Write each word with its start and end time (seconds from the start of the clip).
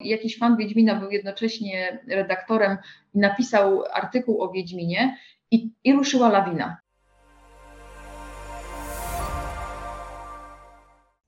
Jakiś 0.00 0.38
fan 0.38 0.56
Wiedźmina 0.56 1.00
był 1.00 1.10
jednocześnie 1.10 2.02
redaktorem 2.08 2.76
i 3.14 3.18
napisał 3.18 3.84
artykuł 3.92 4.42
o 4.42 4.52
Wiedźminie 4.52 5.18
i, 5.50 5.70
i 5.84 5.92
ruszyła 5.92 6.28
lawina. 6.28 6.76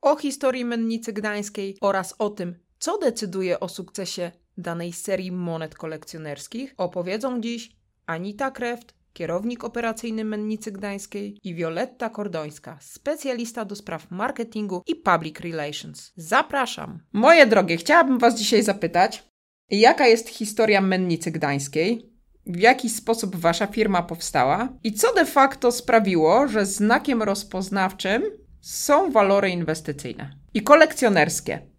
O 0.02 0.16
historii 0.16 0.64
Mennicy 0.64 1.12
Gdańskiej 1.12 1.76
oraz 1.80 2.14
o 2.18 2.30
tym, 2.30 2.54
co 2.78 2.98
decyduje 2.98 3.60
o 3.60 3.68
sukcesie 3.68 4.32
danej 4.58 4.92
serii 4.92 5.32
monet 5.32 5.74
kolekcjonerskich, 5.74 6.74
opowiedzą 6.76 7.40
dziś 7.40 7.70
Anita 8.06 8.50
Kreft, 8.50 8.94
kierownik 9.12 9.64
operacyjny 9.64 10.24
Mennicy 10.24 10.72
Gdańskiej 10.72 11.38
i 11.44 11.54
Violetta 11.54 12.10
Kordońska, 12.10 12.78
specjalista 12.80 13.64
do 13.64 13.76
spraw 13.76 14.10
marketingu 14.10 14.82
i 14.86 14.96
public 14.96 15.40
relations. 15.40 16.12
Zapraszam! 16.16 17.00
Moje 17.12 17.46
drogie, 17.46 17.76
chciałabym 17.76 18.18
Was 18.18 18.38
dzisiaj 18.38 18.62
zapytać, 18.62 19.30
jaka 19.70 20.06
jest 20.06 20.28
historia 20.28 20.80
Mennicy 20.80 21.30
Gdańskiej? 21.30 22.10
W 22.46 22.60
jaki 22.60 22.90
sposób 22.90 23.36
Wasza 23.36 23.66
firma 23.66 24.02
powstała? 24.02 24.68
I 24.84 24.92
co 24.92 25.14
de 25.14 25.24
facto 25.24 25.72
sprawiło, 25.72 26.48
że 26.48 26.66
znakiem 26.66 27.22
rozpoznawczym 27.22 28.22
są 28.60 29.10
walory 29.10 29.50
inwestycyjne 29.50 30.30
i 30.54 30.62
kolekcjonerskie? 30.62 31.70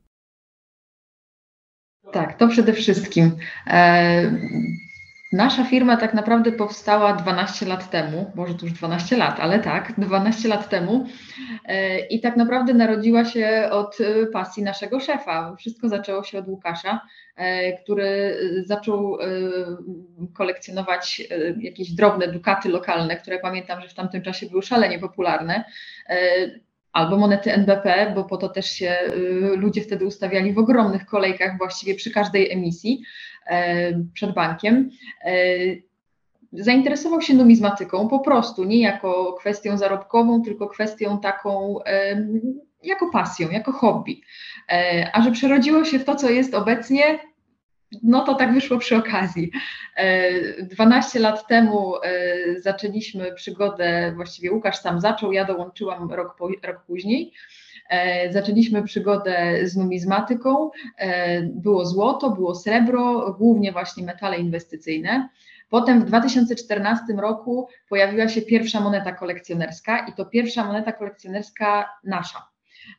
Tak, 2.12 2.38
to 2.38 2.48
przede 2.48 2.74
wszystkim. 2.74 3.32
E, 3.68 4.32
Nasza 5.32 5.64
firma 5.64 5.98
tak 5.98 6.14
naprawdę 6.14 6.52
powstała 6.52 7.14
12 7.14 7.66
lat 7.66 7.90
temu, 7.90 8.32
może 8.36 8.54
to 8.54 8.66
już 8.66 8.74
12 8.74 9.18
lat, 9.18 9.40
ale 9.40 9.60
tak, 9.60 9.94
12 9.98 10.50
lat 10.50 10.70
temu 10.70 11.06
e, 11.66 12.00
i 12.00 12.20
tak 12.20 12.38
naprawdę 12.38 12.74
narodziła 12.74 13.26
się 13.26 13.70
od 13.72 13.98
e, 14.02 14.26
pasji 14.26 14.64
naszego 14.64 15.00
szefa. 15.00 15.56
Wszystko 15.56 15.90
zaczęło 15.90 16.24
się 16.24 16.40
od 16.40 16.48
Łukasza, 16.48 17.02
e, 17.36 17.78
który 17.78 18.38
zaczął 18.66 19.18
kolekcjonować 20.34 21.22
jakieś 21.58 21.92
drobne 21.92 22.28
dukaty 22.28 22.70
lokalne, 22.70 23.18
które 23.18 23.40
pamiętam, 23.40 23.82
że 23.82 23.88
w 23.88 23.94
tamtym 23.94 24.22
czasie 24.22 24.46
były 24.46 24.62
szalenie 24.62 25.00
popularne 25.00 25.64
albo 26.94 27.18
monety 27.18 27.54
NBP, 27.54 28.12
bo 28.16 28.24
po 28.24 28.38
to 28.38 28.50
też 28.50 28.66
się 28.66 28.96
ludzie 29.56 29.82
wtedy 29.82 30.06
ustawiali 30.06 30.54
w 30.54 30.58
ogromnych 30.58 31.06
kolejkach 31.06 31.58
właściwie 31.58 31.96
przy 31.96 32.12
każdej 32.12 32.52
emisji. 32.52 33.04
E, 33.48 33.94
przed 34.14 34.34
bankiem 34.34 34.90
e, 35.26 35.34
zainteresował 36.54 37.22
się 37.22 37.34
numizmatyką 37.34 38.08
po 38.08 38.20
prostu, 38.20 38.64
nie 38.64 38.82
jako 38.82 39.34
kwestią 39.34 39.78
zarobkową, 39.78 40.42
tylko 40.42 40.68
kwestią 40.68 41.20
taką 41.20 41.84
e, 41.84 42.28
jako 42.84 43.10
pasją, 43.12 43.50
jako 43.50 43.72
hobby. 43.72 44.22
A 45.14 45.22
że 45.22 45.32
przerodziło 45.32 45.86
się 45.86 46.00
w 46.00 46.06
to, 46.06 46.16
co 46.16 46.30
jest 46.30 46.54
obecnie, 46.54 47.20
no 48.04 48.22
to 48.26 48.36
tak 48.36 48.54
wyszło 48.54 48.78
przy 48.78 48.96
okazji. 48.96 49.52
12 50.62 51.20
lat 51.20 51.48
temu 51.48 51.94
zaczęliśmy 52.58 53.34
przygodę, 53.34 54.14
właściwie 54.16 54.52
Łukasz 54.52 54.78
sam 54.78 55.02
zaczął, 55.02 55.32
ja 55.32 55.46
dołączyłam 55.46 56.12
rok, 56.12 56.36
po, 56.38 56.48
rok 56.48 56.84
później. 56.88 57.34
E, 57.92 58.34
zaczęliśmy 58.34 58.84
przygodę 58.84 59.60
z 59.64 59.76
numizmatyką. 59.78 60.70
E, 60.98 61.42
było 61.42 61.86
złoto, 61.86 62.30
było 62.30 62.56
srebro, 62.56 63.36
głównie 63.40 63.72
właśnie 63.72 64.06
metale 64.06 64.38
inwestycyjne. 64.38 65.30
Potem 65.70 66.02
w 66.02 66.06
2014 66.06 67.04
roku 67.18 67.68
pojawiła 67.90 68.28
się 68.28 68.42
pierwsza 68.42 68.80
moneta 68.80 69.12
kolekcjonerska 69.12 70.06
i 70.08 70.14
to 70.14 70.26
pierwsza 70.26 70.64
moneta 70.64 70.92
kolekcjonerska 70.92 71.90
nasza. 72.04 72.48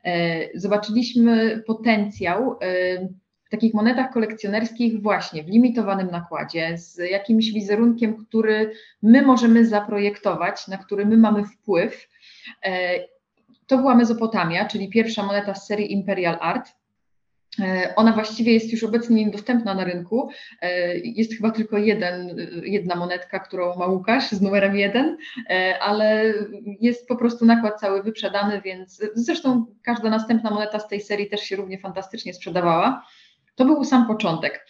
E, 0.05 0.59
zobaczyliśmy 0.59 1.63
potencjał 1.67 2.59
takich 3.53 3.75
monetach 3.75 4.13
kolekcjonerskich 4.13 5.03
właśnie 5.03 5.45
w 5.45 5.49
limitowanym 5.49 6.11
nakładzie, 6.11 6.79
z 6.79 6.99
jakimś 6.99 7.53
wizerunkiem, 7.53 8.17
który 8.17 8.73
my 9.03 9.23
możemy 9.23 9.67
zaprojektować, 9.67 10.69
na 10.69 10.79
który 10.79 11.07
my 11.07 11.17
mamy 11.17 11.45
wpływ 11.45 12.09
to 13.73 13.79
była 13.79 13.95
Mezopotamia, 13.95 14.65
czyli 14.65 14.89
pierwsza 14.89 15.23
moneta 15.23 15.55
z 15.55 15.67
serii 15.67 15.93
Imperial 15.93 16.39
Art. 16.41 16.73
E, 17.61 17.93
ona 17.97 18.13
właściwie 18.13 18.53
jest 18.53 18.73
już 18.73 18.85
obecnie 18.85 19.25
niedostępna 19.25 19.75
na 19.75 19.85
rynku. 19.85 20.31
E, 20.63 20.99
jest 20.99 21.35
chyba 21.35 21.51
tylko 21.51 21.79
jeden, 21.79 22.37
jedna 22.63 22.95
monetka, 22.95 23.39
którą 23.39 23.77
ma 23.77 23.87
Łukasz 23.87 24.31
z 24.31 24.41
numerem 24.41 24.77
jeden, 24.77 25.17
e, 25.51 25.79
ale 25.79 26.35
jest 26.81 27.09
po 27.09 27.17
prostu 27.17 27.45
nakład 27.45 27.81
cały 27.81 28.03
wyprzedany, 28.03 28.61
więc 28.61 29.03
zresztą 29.15 29.67
każda 29.83 30.11
następna 30.11 30.51
moneta 30.51 30.79
z 30.79 30.89
tej 30.89 31.01
serii 31.01 31.29
też 31.29 31.41
się 31.41 31.57
równie 31.57 31.79
fantastycznie 31.79 32.35
sprzedawała. 32.35 33.07
To 33.55 33.65
był 33.65 33.85
sam 33.85 34.07
początek. 34.07 34.67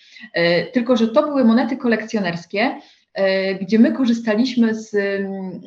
Tylko, 0.72 0.96
że 0.96 1.08
to 1.08 1.22
były 1.22 1.44
monety 1.44 1.76
kolekcjonerskie, 1.76 2.80
E, 3.14 3.54
gdzie 3.54 3.78
my 3.78 3.92
korzystaliśmy 3.92 4.74
z, 4.74 4.94
mm, 4.94 5.60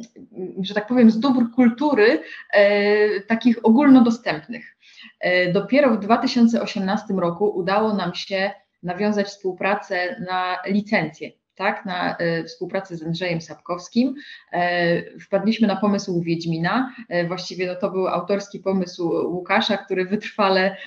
że 0.61 0.73
tak 0.73 0.87
powiem, 0.87 1.11
z 1.11 1.19
dóbr 1.19 1.51
kultury 1.55 2.21
e, 2.53 3.21
takich 3.21 3.65
ogólnodostępnych. 3.65 4.77
E, 5.19 5.51
dopiero 5.51 5.95
w 5.95 5.99
2018 5.99 7.13
roku 7.13 7.49
udało 7.49 7.93
nam 7.93 8.15
się 8.15 8.51
nawiązać 8.83 9.27
współpracę 9.27 10.21
na 10.27 10.57
licencję 10.65 11.31
tak, 11.55 11.85
na 11.85 12.17
e, 12.17 12.43
współpracę 12.43 12.97
z 12.97 13.03
Andrzejem 13.03 13.41
Sapkowskim. 13.41 14.15
E, 14.51 15.19
wpadliśmy 15.19 15.67
na 15.67 15.75
pomysł 15.75 16.21
Wiedźmina. 16.21 16.95
E, 17.09 17.27
właściwie 17.27 17.67
no, 17.67 17.75
to 17.75 17.91
był 17.91 18.07
autorski 18.07 18.59
pomysł 18.59 19.07
Łukasza, 19.07 19.77
który 19.77 20.05
wytrwale 20.05 20.77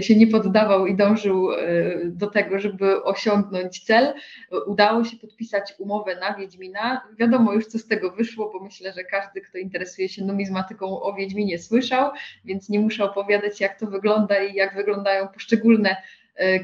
się 0.00 0.16
nie 0.16 0.26
poddawał 0.26 0.86
i 0.86 0.96
dążył 0.96 1.48
do 2.04 2.26
tego, 2.26 2.58
żeby 2.58 3.04
osiągnąć 3.04 3.84
cel. 3.84 4.14
Udało 4.66 5.04
się 5.04 5.16
podpisać 5.16 5.74
umowę 5.78 6.16
na 6.16 6.34
Wiedźmina. 6.34 7.00
Wiadomo 7.18 7.52
już, 7.52 7.66
co 7.66 7.78
z 7.78 7.86
tego 7.86 8.10
wyszło, 8.10 8.50
bo 8.52 8.64
myślę, 8.64 8.92
że 8.92 9.04
każdy, 9.04 9.40
kto 9.40 9.58
interesuje 9.58 10.08
się 10.08 10.24
numizmatyką 10.24 11.02
o 11.02 11.14
Wiedźminie 11.14 11.58
słyszał, 11.58 12.10
więc 12.44 12.68
nie 12.68 12.80
muszę 12.80 13.04
opowiadać, 13.04 13.60
jak 13.60 13.78
to 13.78 13.86
wygląda 13.86 14.42
i 14.42 14.54
jak 14.54 14.74
wyglądają 14.74 15.28
poszczególne 15.28 15.96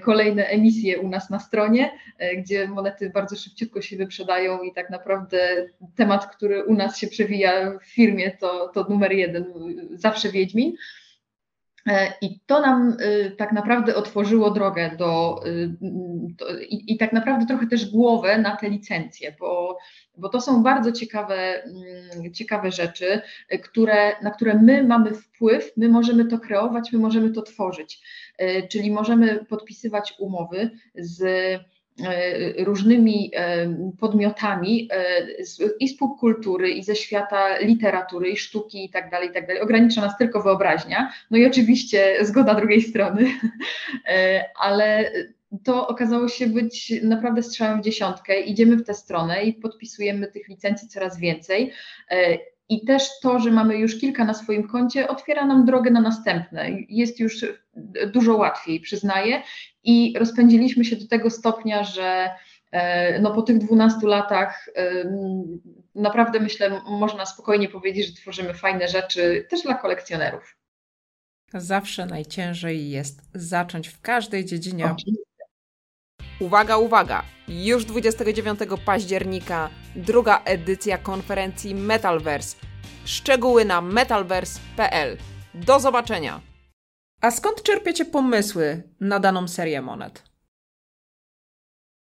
kolejne 0.03 0.47
emisje 0.47 0.99
u 0.99 1.09
nas 1.09 1.31
na 1.31 1.39
stronie, 1.39 1.91
e, 2.19 2.37
gdzie 2.37 2.69
monety 2.69 3.11
bardzo 3.11 3.37
szybciutko 3.37 3.83
się 3.83 3.97
wyprzedają 3.97 4.63
i 4.63 4.73
tak 4.73 4.91
naprawdę 4.91 5.67
temat, 5.97 6.37
który 6.37 6.65
u 6.65 6.75
nas 6.75 6.99
się 6.99 7.07
przewija 7.07 7.79
w 7.79 7.87
firmie, 7.87 8.31
to, 8.31 8.69
to 8.69 8.87
numer 8.89 9.13
jeden, 9.13 9.45
zawsze 9.95 10.33
Wiedźmin. 10.33 10.73
E, 11.87 12.13
I 12.21 12.41
to 12.47 12.61
nam 12.61 12.97
tak 13.39 13.53
naprawdę 13.53 13.95
otworzyło 13.95 14.51
drogę 14.51 14.91
do, 14.99 15.41
do 16.39 16.59
i, 16.61 16.93
i, 16.93 16.97
tak 16.97 17.13
naprawdę 17.13 17.47
trochę 17.47 17.67
też 17.67 17.91
głowę 17.91 18.39
na 18.39 18.57
te 18.57 18.71
licencje, 18.71 19.37
bo, 19.41 19.79
bo 20.19 20.29
to 20.29 20.41
są 20.41 20.63
bardzo 20.63 20.93
ciekawe, 20.93 21.63
mm, 21.65 22.35
ciekawe 22.35 22.73
rzeczy, 22.73 23.21
które, 23.63 24.13
na 24.23 24.31
które 24.31 24.55
my 24.55 24.83
mamy 24.83 25.15
wpływ, 25.15 25.73
my 25.77 25.89
możemy 25.89 26.25
to 26.25 26.39
kreować, 26.39 26.93
my 26.93 26.99
możemy 26.99 27.31
to 27.31 27.43
tworzyć. 27.43 28.01
Czyli 28.71 28.91
możemy 28.91 29.45
podpisywać 29.45 30.15
umowy 30.19 30.71
z 30.95 31.21
różnymi 32.59 33.31
e, 33.35 33.77
podmiotami 34.01 34.89
i 35.81 35.89
z 35.89 35.97
kultury, 36.21 36.71
i 36.71 36.83
ze 36.83 36.97
świata 36.97 37.59
literatury, 37.59 38.31
i 38.31 38.37
sztuki 38.37 38.85
i 38.85 38.91
tak 38.91 39.11
dalej, 39.11 39.29
i 39.29 39.33
tak 39.33 39.47
dalej. 39.47 39.63
Ogranicza 39.63 40.01
nas 40.01 40.19
tylko 40.19 40.43
wyobraźnia, 40.43 41.13
no 41.31 41.39
i 41.39 41.47
oczywiście 41.47 42.17
zgoda 42.21 42.55
drugiej 42.55 42.83
strony, 42.83 43.31
ale 44.67 45.13
to 45.65 45.89
okazało 45.89 46.29
się 46.29 46.47
być 46.47 46.93
naprawdę 47.03 47.43
strzałem 47.43 47.81
w 47.81 47.85
dziesiątkę. 47.85 48.41
Idziemy 48.41 48.77
w 48.77 48.85
tę 48.85 48.95
stronę 48.95 49.45
i 49.45 49.55
podpisujemy 49.55 50.27
tych 50.27 50.49
licencji 50.49 50.89
coraz 50.89 51.19
więcej. 51.19 51.73
I 52.69 52.85
też 52.85 53.21
to, 53.23 53.39
że 53.39 53.51
mamy 53.51 53.77
już 53.77 54.01
kilka 54.01 54.25
na 54.25 54.35
swoim 54.35 54.69
koncie, 54.69 55.09
otwiera 55.09 55.47
nam 55.47 55.65
drogę 55.65 55.91
na 55.91 56.01
następne. 56.01 56.71
Jest 56.89 57.21
już 57.21 57.45
dużo 58.13 58.37
łatwiej, 58.37 58.81
przyznaję. 58.81 59.43
I 59.85 60.15
rozpędziliśmy 60.19 60.85
się 60.85 60.97
do 60.97 61.09
tego 61.09 61.31
stopnia, 61.31 61.85
że 61.85 62.31
e, 62.71 63.21
no 63.21 63.35
po 63.35 63.43
tych 63.43 63.59
12 63.59 64.07
latach 64.07 64.69
naprawdę 65.95 66.41
myślę, 66.41 66.81
można 66.87 67.27
spokojnie 67.27 67.69
powiedzieć, 67.69 68.07
że 68.07 68.13
tworzymy 68.13 68.55
fajne 68.55 68.89
rzeczy 68.89 69.47
też 69.51 69.63
dla 69.63 69.75
kolekcjonerów. 69.75 70.57
Zawsze 71.55 72.07
najciężej 72.07 72.91
jest 72.91 73.23
zacząć 73.35 73.89
w 73.89 74.01
każdej 74.01 74.45
dziedzinie. 74.45 74.85
Oczywiście. 74.85 75.27
Uwaga, 76.41 76.77
uwaga! 76.77 77.23
Już 77.49 77.85
29 77.85 78.61
października 78.85 79.71
druga 79.97 80.43
edycja 80.45 80.99
konferencji 80.99 81.75
Metalverse. 81.75 82.57
Szczegóły 83.05 83.65
na 83.65 83.81
metalverse.pl. 83.81 85.17
Do 85.55 85.81
zobaczenia! 85.81 86.41
A 87.21 87.31
skąd 87.31 87.63
czerpiecie 87.63 88.05
pomysły 88.05 88.83
na 89.01 89.21
daną 89.21 89.49
serię 89.49 89.83
monet? 89.83 90.23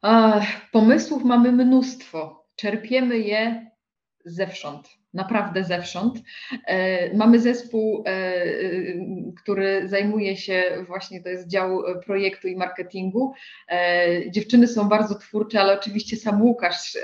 Ach, 0.01 0.71
pomysłów 0.71 1.23
mamy 1.23 1.51
mnóstwo. 1.51 2.47
Czerpiemy 2.55 3.17
je 3.17 3.71
zewsząd. 4.25 5.00
Naprawdę 5.13 5.63
zewsząd. 5.63 6.19
E, 6.67 7.13
mamy 7.17 7.39
zespół, 7.39 8.03
e, 8.07 8.33
który 9.43 9.87
zajmuje 9.87 10.37
się 10.37 10.63
właśnie, 10.87 11.23
to 11.23 11.29
jest 11.29 11.47
dział 11.47 11.83
projektu 12.05 12.47
i 12.47 12.55
marketingu. 12.55 13.33
Dziewczyny 14.29 14.67
są 14.67 14.89
bardzo 14.89 15.15
twórcze, 15.15 15.61
ale 15.61 15.79
oczywiście 15.79 16.17
sam 16.17 16.41
Łukasz 16.41 16.97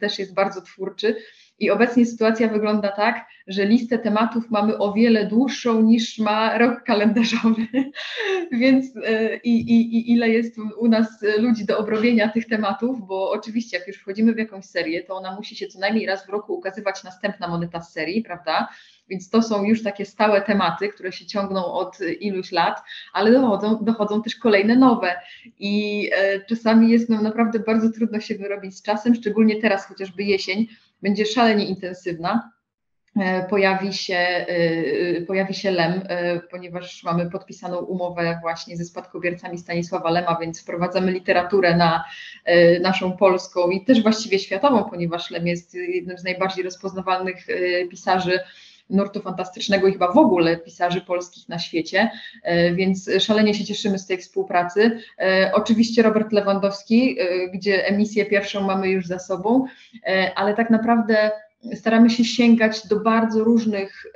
też 0.00 0.18
jest 0.18 0.34
bardzo 0.34 0.62
twórczy. 0.62 1.16
I 1.62 1.70
obecnie 1.70 2.06
sytuacja 2.06 2.48
wygląda 2.48 2.88
tak, 2.88 3.26
że 3.46 3.66
listę 3.66 3.98
tematów 3.98 4.50
mamy 4.50 4.78
o 4.78 4.92
wiele 4.92 5.26
dłuższą 5.26 5.82
niż 5.82 6.18
ma 6.18 6.58
rok 6.58 6.82
kalendarzowy, 6.82 7.66
więc 8.60 8.96
e, 9.04 9.36
i, 9.36 9.60
i, 9.60 9.96
i 9.98 10.12
ile 10.12 10.28
jest 10.28 10.56
u 10.78 10.88
nas 10.88 11.24
ludzi 11.38 11.64
do 11.64 11.78
obrobienia 11.78 12.28
tych 12.28 12.46
tematów, 12.46 13.06
bo 13.06 13.30
oczywiście 13.30 13.78
jak 13.78 13.88
już 13.88 13.96
wchodzimy 13.96 14.32
w 14.32 14.38
jakąś 14.38 14.64
serię, 14.64 15.02
to 15.02 15.16
ona 15.16 15.34
musi 15.34 15.56
się 15.56 15.66
co 15.66 15.78
najmniej 15.78 16.06
raz 16.06 16.26
w 16.26 16.28
roku 16.28 16.54
ukazywać 16.54 17.04
następna 17.04 17.48
moneta 17.48 17.80
z 17.80 17.92
serii, 17.92 18.22
prawda? 18.22 18.68
Więc 19.08 19.30
to 19.30 19.42
są 19.42 19.64
już 19.64 19.82
takie 19.82 20.06
stałe 20.06 20.42
tematy, 20.42 20.88
które 20.88 21.12
się 21.12 21.26
ciągną 21.26 21.64
od 21.64 21.98
iluś 22.20 22.52
lat, 22.52 22.82
ale 23.12 23.32
dochodzą, 23.32 23.78
dochodzą 23.84 24.22
też 24.22 24.36
kolejne 24.36 24.76
nowe. 24.76 25.14
I 25.58 26.10
e, 26.14 26.40
czasami 26.40 26.90
jest 26.90 27.08
nam 27.08 27.22
naprawdę 27.22 27.58
bardzo 27.58 27.90
trudno 27.90 28.20
się 28.20 28.34
wyrobić 28.34 28.76
z 28.76 28.82
czasem, 28.82 29.14
szczególnie 29.14 29.60
teraz, 29.60 29.86
chociażby 29.86 30.22
jesień, 30.22 30.66
będzie 31.02 31.26
szalenie 31.26 31.64
intensywna. 31.64 32.52
E, 33.20 33.46
pojawi 33.48 33.92
się, 33.92 34.14
e, 34.14 34.46
e, 34.48 35.22
pojawi 35.22 35.54
się 35.54 35.70
LEM, 35.70 36.02
ponieważ 36.50 37.04
mamy 37.04 37.30
podpisaną 37.30 37.78
umowę 37.78 38.38
właśnie 38.42 38.76
ze 38.76 38.84
spadkobiercami 38.84 39.58
Stanisława 39.58 40.10
Lema, 40.10 40.38
więc 40.40 40.62
wprowadzamy 40.62 41.12
literaturę 41.12 41.76
na 41.76 42.04
naszą 42.80 43.16
polską 43.16 43.70
i 43.70 43.84
też 43.84 44.02
właściwie 44.02 44.38
światową, 44.38 44.84
ponieważ 44.84 45.30
Lem 45.30 45.46
jest 45.46 45.74
jednym 45.74 46.18
z 46.18 46.24
najbardziej 46.24 46.64
rozpoznawalnych 46.64 47.46
pisarzy 47.90 48.40
nurtu 48.92 49.20
fantastycznego 49.20 49.88
i 49.88 49.92
chyba 49.92 50.12
w 50.12 50.18
ogóle 50.18 50.56
pisarzy 50.56 51.00
polskich 51.00 51.48
na 51.48 51.58
świecie, 51.58 52.10
więc 52.74 53.10
szalenie 53.18 53.54
się 53.54 53.64
cieszymy 53.64 53.98
z 53.98 54.06
tej 54.06 54.18
współpracy. 54.18 55.00
Oczywiście 55.52 56.02
Robert 56.02 56.32
Lewandowski, 56.32 57.16
gdzie 57.54 57.86
emisję 57.86 58.26
pierwszą 58.26 58.60
mamy 58.60 58.88
już 58.88 59.06
za 59.06 59.18
sobą, 59.18 59.64
ale 60.34 60.54
tak 60.54 60.70
naprawdę 60.70 61.30
staramy 61.74 62.10
się 62.10 62.24
sięgać 62.24 62.86
do 62.86 63.00
bardzo 63.00 63.44
różnych 63.44 64.06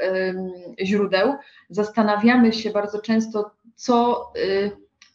źródeł. 0.83 1.35
Zastanawiamy 1.71 2.53
się 2.53 2.71
bardzo 2.71 2.99
często, 2.99 3.51
co 3.75 4.25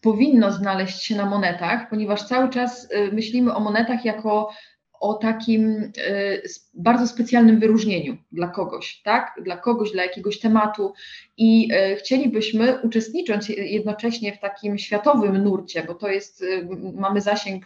powinno 0.02 0.52
znaleźć 0.52 1.04
się 1.04 1.16
na 1.16 1.26
monetach, 1.26 1.90
ponieważ 1.90 2.24
cały 2.24 2.50
czas 2.50 2.88
myślimy 3.12 3.56
o 3.56 3.60
monetach 3.60 4.06
jako 4.06 4.52
o 5.02 5.14
takim 5.14 5.92
y, 5.98 6.42
bardzo 6.74 7.08
specjalnym 7.08 7.60
wyróżnieniu 7.60 8.18
dla 8.32 8.48
kogoś, 8.48 9.02
tak? 9.02 9.40
Dla 9.44 9.58
kogoś, 9.58 9.92
dla 9.92 10.04
jakiegoś 10.04 10.40
tematu 10.40 10.94
i 11.38 11.70
chcielibyśmy 11.98 12.80
uczestnicząc 12.84 13.50
jednocześnie 13.50 14.34
w 14.34 14.40
takim 14.40 14.78
światowym 14.78 15.44
nurcie, 15.44 15.84
bo 15.88 15.94
to 15.94 16.08
jest, 16.08 16.46
mamy 16.94 17.22
zasięg 17.22 17.66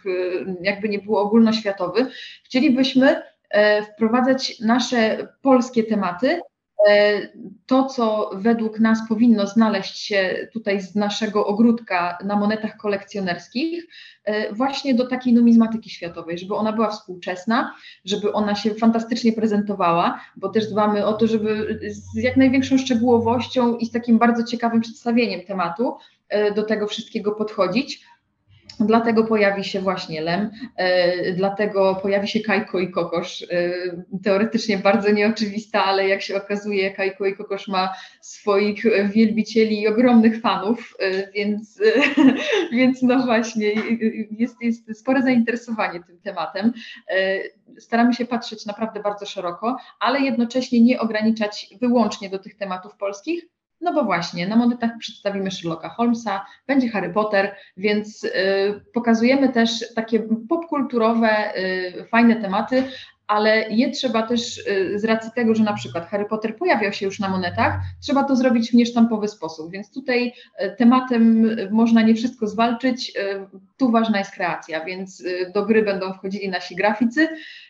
jakby 0.61 0.89
nie 0.89 0.99
było 0.99 1.21
ogólnoświatowy, 1.21 2.05
chcielibyśmy 2.43 3.21
E, 3.49 3.83
wprowadzać 3.83 4.59
nasze 4.59 5.27
polskie 5.41 5.83
tematy, 5.83 6.29
e, 6.29 6.41
to, 7.65 7.85
co 7.85 8.29
według 8.33 8.79
nas 8.79 8.99
powinno 9.09 9.47
znaleźć 9.47 9.97
się 9.97 10.47
tutaj 10.53 10.81
z 10.81 10.95
naszego 10.95 11.45
ogródka 11.45 12.17
na 12.25 12.35
monetach 12.35 12.77
kolekcjonerskich, 12.77 13.87
e, 14.23 14.53
właśnie 14.53 14.95
do 14.95 15.07
takiej 15.07 15.33
numizmatyki 15.33 15.89
światowej, 15.89 16.37
żeby 16.37 16.55
ona 16.55 16.73
była 16.73 16.89
współczesna, 16.89 17.75
żeby 18.05 18.33
ona 18.33 18.55
się 18.55 18.73
fantastycznie 18.73 19.33
prezentowała, 19.33 20.21
bo 20.35 20.49
też 20.49 20.67
dbamy 20.67 21.05
o 21.05 21.13
to, 21.13 21.27
żeby 21.27 21.79
z 21.87 22.23
jak 22.23 22.37
największą 22.37 22.77
szczegółowością 22.77 23.75
i 23.75 23.85
z 23.85 23.91
takim 23.91 24.17
bardzo 24.17 24.43
ciekawym 24.43 24.81
przedstawieniem 24.81 25.41
tematu 25.45 25.97
do 26.55 26.63
tego 26.63 26.87
wszystkiego 26.87 27.31
podchodzić. 27.31 28.05
Dlatego 28.79 29.23
pojawi 29.23 29.63
się 29.63 29.79
właśnie 29.79 30.21
Lem, 30.21 30.51
e, 30.75 31.33
dlatego 31.33 31.99
pojawi 32.01 32.27
się 32.27 32.39
Kajko 32.39 32.79
i 32.79 32.91
Kokosz. 32.91 33.43
E, 33.51 33.73
teoretycznie 34.23 34.77
bardzo 34.77 35.11
nieoczywista, 35.11 35.83
ale 35.85 36.07
jak 36.07 36.21
się 36.21 36.35
okazuje, 36.35 36.91
Kajko 36.91 37.25
i 37.25 37.35
Kokosz 37.35 37.67
ma 37.67 37.93
swoich 38.21 38.83
wielbicieli 39.05 39.81
i 39.81 39.87
ogromnych 39.87 40.41
fanów, 40.41 40.93
e, 40.99 41.31
więc, 41.31 41.81
więc 42.77 43.01
no 43.01 43.25
właśnie, 43.25 43.73
jest, 44.31 44.61
jest 44.61 44.99
spore 44.99 45.21
zainteresowanie 45.21 46.03
tym 46.03 46.19
tematem. 46.19 46.73
Staramy 47.79 48.13
się 48.13 48.25
patrzeć 48.25 48.65
naprawdę 48.65 48.99
bardzo 48.99 49.25
szeroko, 49.25 49.77
ale 49.99 50.19
jednocześnie 50.19 50.81
nie 50.81 50.99
ograniczać 50.99 51.69
wyłącznie 51.81 52.29
do 52.29 52.39
tych 52.39 52.55
tematów 52.57 52.95
polskich, 52.97 53.54
no 53.85 53.93
bo 53.93 54.03
właśnie, 54.03 54.47
na 54.47 54.55
monetach 54.55 54.91
przedstawimy 54.99 55.51
Sherlocka 55.51 55.89
Holmesa, 55.89 56.45
będzie 56.67 56.89
Harry 56.89 57.13
Potter, 57.13 57.55
więc 57.77 58.23
y, 58.23 58.29
pokazujemy 58.93 59.49
też 59.49 59.93
takie 59.95 60.19
popkulturowe, 60.49 61.57
y, 61.57 62.05
fajne 62.11 62.35
tematy, 62.35 62.83
ale 63.27 63.69
je 63.69 63.91
trzeba 63.91 64.23
też 64.23 64.57
y, 64.57 64.99
z 64.99 65.05
racji 65.05 65.31
tego, 65.35 65.55
że 65.55 65.63
na 65.63 65.73
przykład 65.73 66.07
Harry 66.07 66.25
Potter 66.25 66.57
pojawiał 66.57 66.93
się 66.93 67.05
już 67.05 67.19
na 67.19 67.29
monetach, 67.29 67.73
trzeba 68.01 68.23
to 68.23 68.35
zrobić 68.35 68.71
w 68.71 68.73
niesztampowy 68.73 69.27
sposób, 69.27 69.71
więc 69.71 69.93
tutaj 69.93 70.33
y, 70.63 70.75
tematem 70.77 71.55
można 71.71 72.01
nie 72.01 72.15
wszystko 72.15 72.47
zwalczyć, 72.47 73.09
y, 73.09 73.59
tu 73.77 73.91
ważna 73.91 74.19
jest 74.19 74.31
kreacja, 74.31 74.85
więc 74.85 75.23
do 75.53 75.65
gry 75.65 75.83
będą 75.83 76.13
wchodzili 76.13 76.49
nasi 76.49 76.75
graficy, 76.75 77.27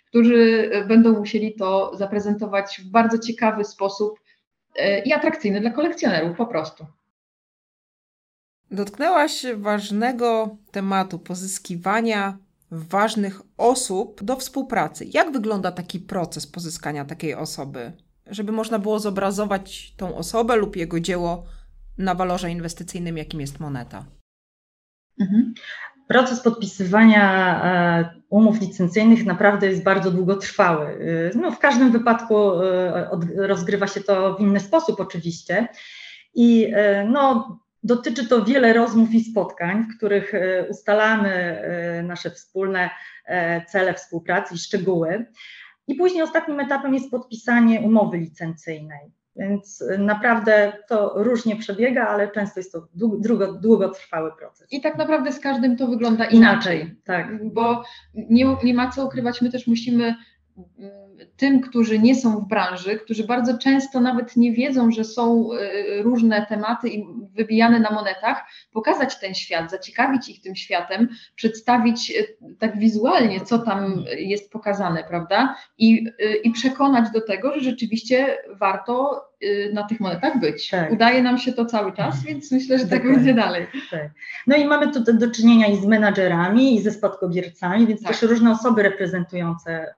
którzy 0.09 0.71
będą 0.87 1.19
musieli 1.19 1.55
to 1.55 1.91
zaprezentować 1.97 2.81
w 2.83 2.89
bardzo 2.91 3.19
ciekawy 3.19 3.63
sposób, 3.63 4.19
i 5.05 5.13
atrakcyjny 5.13 5.61
dla 5.61 5.69
kolekcjonerów 5.71 6.37
po 6.37 6.45
prostu. 6.45 6.85
Dotknęłaś 8.71 9.45
ważnego 9.55 10.57
tematu 10.71 11.19
pozyskiwania 11.19 12.37
ważnych 12.71 13.41
osób 13.57 14.23
do 14.23 14.35
współpracy. 14.35 15.05
Jak 15.13 15.31
wygląda 15.31 15.71
taki 15.71 15.99
proces 15.99 16.47
pozyskania 16.47 17.05
takiej 17.05 17.35
osoby, 17.35 17.91
żeby 18.27 18.51
można 18.51 18.79
było 18.79 18.99
zobrazować 18.99 19.93
tą 19.97 20.15
osobę 20.15 20.55
lub 20.55 20.75
jego 20.75 20.99
dzieło 20.99 21.45
na 21.97 22.15
walorze 22.15 22.51
inwestycyjnym, 22.51 23.17
jakim 23.17 23.41
jest 23.41 23.59
moneta? 23.59 24.05
Mhm. 25.19 25.53
Proces 26.07 26.39
podpisywania 26.39 27.63
e, 27.63 28.09
umów 28.29 28.61
licencyjnych 28.61 29.25
naprawdę 29.25 29.67
jest 29.67 29.83
bardzo 29.83 30.11
długotrwały. 30.11 30.85
E, 31.33 31.37
no, 31.37 31.51
w 31.51 31.59
każdym 31.59 31.91
wypadku 31.91 32.61
e, 32.61 33.09
rozgrywa 33.35 33.87
się 33.87 34.01
to 34.01 34.35
w 34.35 34.41
inny 34.41 34.59
sposób 34.59 34.99
oczywiście 34.99 35.67
i 36.33 36.73
no, 37.07 37.59
dotyczy 37.83 38.27
to 38.27 38.45
wiele 38.45 38.73
rozmów 38.73 39.13
i 39.13 39.23
spotkań, 39.23 39.83
w 39.83 39.97
których 39.97 40.31
ustalamy 40.69 41.61
nasze 42.03 42.31
wspólne 42.31 42.89
cele 43.67 43.93
współpracy 43.93 44.55
i 44.55 44.57
szczegóły. 44.57 45.25
I 45.87 45.95
później 45.95 46.23
ostatnim 46.23 46.59
etapem 46.59 46.93
jest 46.93 47.11
podpisanie 47.11 47.81
umowy 47.81 48.17
licencyjnej. 48.17 49.11
Więc 49.35 49.83
naprawdę 49.99 50.73
to 50.87 51.13
różnie 51.15 51.55
przebiega, 51.55 52.07
ale 52.07 52.31
często 52.31 52.59
jest 52.59 52.71
to 52.71 52.87
długo, 52.95 53.53
długotrwały 53.53 54.31
proces. 54.39 54.67
I 54.71 54.81
tak 54.81 54.97
naprawdę 54.97 55.31
z 55.31 55.39
każdym 55.39 55.77
to 55.77 55.87
wygląda 55.87 56.25
inaczej. 56.25 56.79
inaczej 56.79 57.01
tak. 57.05 57.53
Bo 57.53 57.83
nie, 58.15 58.57
nie 58.63 58.73
ma 58.73 58.91
co 58.91 59.05
ukrywać, 59.05 59.41
my 59.41 59.51
też 59.51 59.67
musimy 59.67 60.15
tym, 61.37 61.61
którzy 61.61 61.99
nie 61.99 62.15
są 62.15 62.39
w 62.39 62.47
branży, 62.47 62.99
którzy 62.99 63.23
bardzo 63.23 63.57
często 63.57 63.99
nawet 63.99 64.35
nie 64.35 64.51
wiedzą, 64.51 64.91
że 64.91 65.03
są 65.03 65.49
e, 65.53 66.03
różne 66.03 66.45
tematy 66.49 66.89
wybijane 67.33 67.79
na 67.79 67.91
monetach, 67.91 68.43
pokazać 68.71 69.19
ten 69.19 69.33
świat, 69.33 69.71
zaciekawić 69.71 70.29
ich 70.29 70.41
tym 70.41 70.55
światem, 70.55 71.09
przedstawić 71.35 72.11
e, 72.11 72.23
tak 72.59 72.79
wizualnie, 72.79 73.41
co 73.41 73.59
tam 73.59 74.03
jest 74.17 74.51
pokazane, 74.51 75.03
prawda? 75.03 75.55
I, 75.77 76.07
e, 76.19 76.35
i 76.35 76.51
przekonać 76.51 77.11
do 77.11 77.21
tego, 77.21 77.53
że 77.53 77.59
rzeczywiście 77.59 78.37
warto 78.59 79.25
na 79.73 79.83
tych 79.83 79.99
monetach 79.99 80.39
być. 80.39 80.69
Tak. 80.69 80.91
Udaje 80.91 81.23
nam 81.23 81.37
się 81.37 81.53
to 81.53 81.65
cały 81.65 81.93
czas, 81.93 82.23
więc 82.23 82.51
myślę, 82.51 82.79
że 82.79 82.87
tak 82.87 83.03
będzie 83.03 83.33
dalej. 83.33 83.67
Tak. 83.91 84.09
No 84.47 84.55
i 84.55 84.65
mamy 84.65 84.91
tu 84.91 85.13
do 85.13 85.31
czynienia 85.31 85.67
i 85.67 85.77
z 85.77 85.85
menadżerami, 85.85 86.75
i 86.75 86.81
ze 86.81 86.91
spadkobiercami, 86.91 87.87
więc 87.87 88.03
tak. 88.03 88.11
też 88.11 88.21
różne 88.21 88.51
osoby 88.51 88.83
reprezentujące 88.83 89.95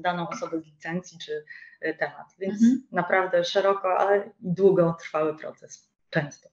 daną 0.00 0.28
osobę 0.28 0.60
z 0.60 0.66
licencji 0.66 1.18
czy 1.18 1.44
y, 1.86 1.94
temat. 1.98 2.26
Więc 2.38 2.62
mhm. 2.62 2.82
naprawdę 2.92 3.44
szeroko, 3.44 3.98
ale 3.98 4.30
i 4.40 4.52
długo 4.52 4.96
trwały 5.00 5.36
proces. 5.36 5.90
Często. 6.10 6.48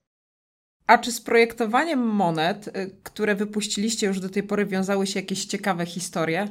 A 0.86 0.98
czy 0.98 1.12
z 1.12 1.20
projektowaniem 1.20 2.00
monet, 2.00 2.68
y, 2.68 3.00
które 3.02 3.34
wypuściliście 3.34 4.06
już 4.06 4.20
do 4.20 4.28
tej 4.28 4.42
pory, 4.42 4.66
wiązały 4.66 5.06
się 5.06 5.20
jakieś 5.20 5.44
ciekawe 5.44 5.86
historie? 5.86 6.48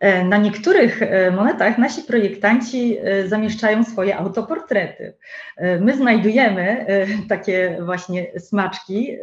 E, 0.00 0.24
na 0.24 0.36
niektórych 0.36 1.02
e, 1.02 1.30
monetach 1.30 1.78
nasi 1.78 2.02
projektanci 2.02 2.98
e, 2.98 3.28
zamieszczają 3.28 3.84
swoje 3.84 4.16
autoportrety. 4.16 5.14
My 5.80 5.96
znajdujemy 5.96 6.86
takie 7.28 7.78
właśnie 7.84 8.40
smaczki, 8.40 9.16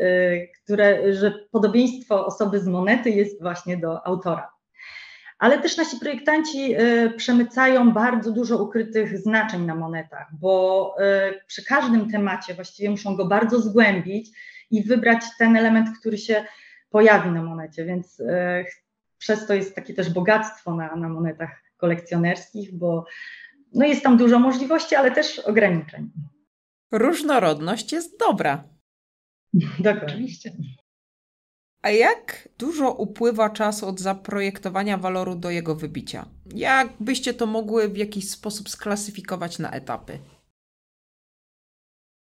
które, 0.63 1.13
że 1.13 1.33
podobieństwo 1.51 2.25
osoby 2.25 2.59
z 2.59 2.67
monety 2.67 3.09
jest 3.09 3.41
właśnie 3.41 3.77
do 3.77 4.07
autora. 4.07 4.51
ale 5.39 5.57
też 5.61 5.77
nasi 5.77 5.99
projektanci 5.99 6.75
przemycają 7.17 7.91
bardzo 7.91 8.31
dużo 8.31 8.63
ukrytych 8.63 9.17
znaczeń 9.17 9.65
na 9.65 9.75
monetach, 9.75 10.27
bo 10.39 10.95
przy 11.47 11.65
każdym 11.65 12.11
temacie 12.11 12.53
właściwie 12.53 12.89
muszą 12.89 13.15
go 13.15 13.25
bardzo 13.25 13.59
zgłębić 13.59 14.29
i 14.71 14.83
wybrać 14.83 15.23
ten 15.39 15.55
element, 15.55 15.89
który 15.99 16.17
się 16.17 16.45
pojawi 16.89 17.29
na 17.29 17.43
monecie, 17.43 17.85
więc 17.85 18.21
przez 19.25 19.47
to 19.47 19.53
jest 19.53 19.75
takie 19.75 19.93
też 19.93 20.13
bogactwo 20.13 20.75
na, 20.75 20.95
na 20.95 21.09
monetach 21.09 21.63
kolekcjonerskich, 21.77 22.77
bo 22.77 23.05
no 23.73 23.85
jest 23.85 24.03
tam 24.03 24.17
dużo 24.17 24.39
możliwości, 24.39 24.95
ale 24.95 25.11
też 25.11 25.39
ograniczeń. 25.39 26.11
Różnorodność 26.91 27.91
jest 27.91 28.19
dobra. 28.19 28.63
Dokładnie. 29.53 30.03
Oczywiście. 30.07 30.51
A 31.81 31.89
jak 31.89 32.49
dużo 32.57 32.91
upływa 32.91 33.49
czasu 33.49 33.87
od 33.87 33.99
zaprojektowania 33.99 34.97
waloru 34.97 35.35
do 35.35 35.49
jego 35.49 35.75
wybicia? 35.75 36.25
Jak 36.55 36.89
byście 36.99 37.33
to 37.33 37.45
mogły 37.45 37.89
w 37.89 37.97
jakiś 37.97 38.29
sposób 38.29 38.69
sklasyfikować 38.69 39.59
na 39.59 39.71
etapy? 39.71 40.19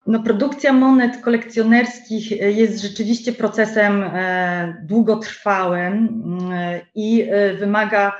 No, 0.06 0.22
produkcja 0.22 0.72
monet 0.72 1.20
kolekcjonerskich 1.20 2.30
jest 2.30 2.82
rzeczywiście 2.82 3.32
procesem 3.32 4.02
e, 4.02 4.82
długotrwałym 4.82 6.22
e, 6.52 6.80
i 6.94 7.22
e, 7.22 7.54
wymaga 7.54 8.16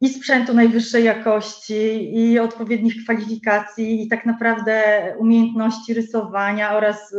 i 0.00 0.08
sprzętu 0.08 0.54
najwyższej 0.54 1.04
jakości, 1.04 2.10
i 2.18 2.38
odpowiednich 2.38 2.94
kwalifikacji, 3.04 4.02
i 4.02 4.08
tak 4.08 4.26
naprawdę 4.26 4.82
umiejętności 5.18 5.94
rysowania 5.94 6.76
oraz, 6.76 7.14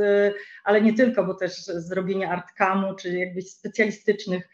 ale 0.63 0.81
nie 0.81 0.93
tylko, 0.93 1.23
bo 1.23 1.33
też 1.33 1.65
zrobienia 1.65 2.31
artkamu, 2.31 2.95
czy 2.95 3.17
jakbyś 3.17 3.49
specjalistycznych 3.51 4.49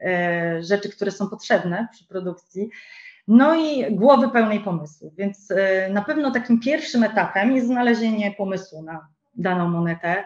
e, 0.00 0.62
rzeczy, 0.62 0.88
które 0.88 1.10
są 1.10 1.28
potrzebne 1.28 1.88
przy 1.92 2.06
produkcji. 2.06 2.70
No 3.32 3.54
i 3.54 3.96
głowy 3.96 4.28
pełnej 4.28 4.60
pomysłu. 4.60 5.14
Więc 5.18 5.50
e, 5.50 5.88
na 5.92 6.02
pewno 6.02 6.30
takim 6.30 6.60
pierwszym 6.60 7.04
etapem 7.04 7.52
jest 7.52 7.66
znalezienie 7.66 8.34
pomysłu 8.38 8.82
na 8.82 9.08
daną 9.34 9.68
monetę. 9.68 10.24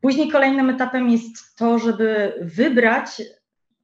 Później 0.00 0.30
kolejnym 0.30 0.70
etapem 0.70 1.10
jest 1.10 1.56
to, 1.56 1.78
żeby 1.78 2.32
wybrać 2.40 3.22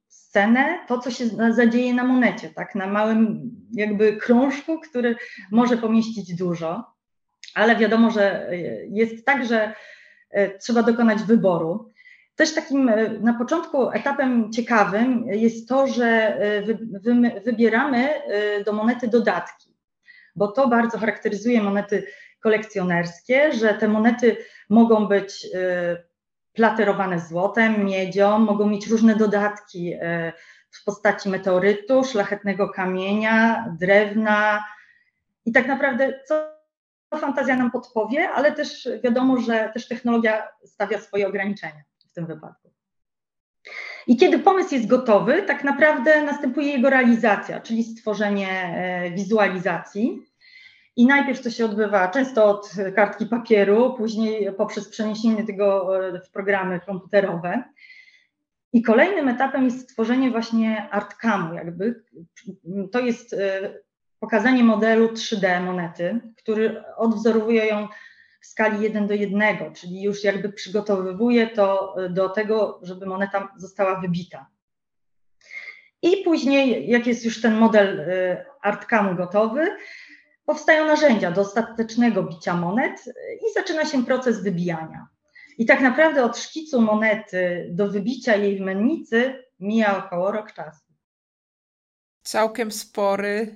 scenę, 0.07 0.79
to 0.87 0.99
co 0.99 1.11
się 1.11 1.25
zadzieje 1.49 1.93
na 1.93 2.03
monecie, 2.03 2.49
tak, 2.49 2.75
na 2.75 2.87
małym 2.87 3.51
jakby 3.71 4.17
krążku, 4.17 4.79
który 4.79 5.15
może 5.51 5.77
pomieścić 5.77 6.35
dużo, 6.35 6.83
ale 7.55 7.75
wiadomo, 7.75 8.11
że 8.11 8.49
jest 8.89 9.25
tak, 9.25 9.45
że 9.45 9.73
e, 10.29 10.57
trzeba 10.57 10.83
dokonać 10.83 11.23
wyboru. 11.23 11.89
Też 12.39 12.55
takim 12.55 12.89
e, 12.89 13.09
na 13.09 13.33
początku 13.33 13.89
etapem 13.89 14.51
ciekawym 14.51 15.25
jest 15.27 15.69
to, 15.69 15.87
że 15.87 16.05
e, 16.05 16.61
wy, 16.61 16.77
wy, 16.91 17.41
wybieramy 17.45 18.09
do 18.65 18.73
monety 18.73 19.07
dodatki, 19.07 19.75
bo 20.35 20.47
to 20.47 20.67
bardzo 20.67 20.97
charakteryzuje 20.97 21.61
monety 21.61 22.07
kolekcjonerskie, 22.39 23.53
że 23.53 23.73
te 23.73 23.87
monety 23.87 24.37
mogą 24.69 25.07
być 25.07 25.47
platerowane 26.53 27.19
złotem, 27.19 27.85
miedzią, 27.85 28.39
mogą 28.39 28.67
mieć 28.67 28.87
różne 28.87 29.15
dodatki 29.15 29.93
e, 30.01 30.33
w 30.71 30.83
postaci 30.83 31.29
meteorytu, 31.29 32.03
szlachetnego 32.03 32.69
kamienia, 32.69 33.65
drewna 33.79 34.65
i 35.45 35.51
tak 35.51 35.67
naprawdę 35.67 36.19
co 36.25 36.59
fantazja 37.19 37.55
nam 37.55 37.71
podpowie, 37.71 38.29
ale 38.29 38.51
też 38.51 38.89
wiadomo, 39.03 39.37
że 39.37 39.71
też 39.73 39.87
technologia 39.87 40.47
stawia 40.65 40.99
swoje 40.99 41.27
ograniczenia 41.27 41.88
w 42.11 42.13
tym 42.13 42.25
wypadku. 42.25 42.71
I 44.07 44.17
kiedy 44.17 44.39
pomysł 44.39 44.75
jest 44.75 44.87
gotowy, 44.87 45.41
tak 45.41 45.63
naprawdę 45.63 46.23
następuje 46.23 46.67
jego 46.67 46.89
realizacja, 46.89 47.59
czyli 47.59 47.83
stworzenie 47.83 48.49
e, 48.49 49.11
wizualizacji. 49.11 50.21
I 50.95 51.05
najpierw 51.05 51.41
to 51.41 51.49
się 51.49 51.65
odbywa 51.65 52.07
często 52.07 52.45
od 52.45 52.71
kartki 52.95 53.25
papieru, 53.25 53.93
później 53.97 54.53
poprzez 54.53 54.89
przeniesienie 54.89 55.45
tego 55.45 55.97
e, 56.07 56.21
w 56.21 56.31
programy 56.31 56.79
komputerowe. 56.79 57.63
I 58.73 58.81
kolejnym 58.81 59.27
etapem 59.27 59.65
jest 59.65 59.79
stworzenie 59.79 60.31
właśnie 60.31 60.89
artkamu, 60.91 61.53
jakby. 61.53 62.03
To 62.91 62.99
jest 62.99 63.33
e, 63.33 63.73
pokazanie 64.19 64.63
modelu 64.63 65.07
3D 65.07 65.63
monety, 65.63 66.19
który 66.37 66.83
odwzorowuje 66.95 67.65
ją 67.65 67.87
w 68.41 68.45
skali 68.45 68.83
1 68.83 69.07
do 69.07 69.13
1, 69.13 69.73
czyli 69.73 70.01
już 70.01 70.23
jakby 70.23 70.53
przygotowywuje 70.53 71.47
to 71.47 71.95
e, 72.05 72.09
do 72.09 72.29
tego, 72.29 72.79
żeby 72.83 73.05
moneta 73.05 73.53
została 73.57 73.99
wybita. 73.99 74.47
I 76.01 76.23
później, 76.23 76.89
jak 76.89 77.07
jest 77.07 77.25
już 77.25 77.41
ten 77.41 77.55
model 77.55 78.05
artkamu 78.61 79.15
gotowy, 79.15 79.67
powstają 80.45 80.85
narzędzia 80.85 81.31
do 81.31 81.41
ostatecznego 81.41 82.23
bicia 82.23 82.53
monet 82.53 83.05
i 83.41 83.53
zaczyna 83.53 83.85
się 83.85 84.05
proces 84.05 84.43
wybijania. 84.43 85.07
I 85.57 85.65
tak 85.65 85.81
naprawdę 85.81 86.23
od 86.23 86.37
szkicu 86.37 86.81
monety 86.81 87.69
do 87.71 87.87
wybicia 87.87 88.35
jej 88.35 88.57
w 88.57 88.61
mennicy 88.61 89.43
mija 89.59 90.05
około 90.05 90.31
rok 90.31 90.53
czasu. 90.53 90.93
Całkiem 92.23 92.71
spory 92.71 93.55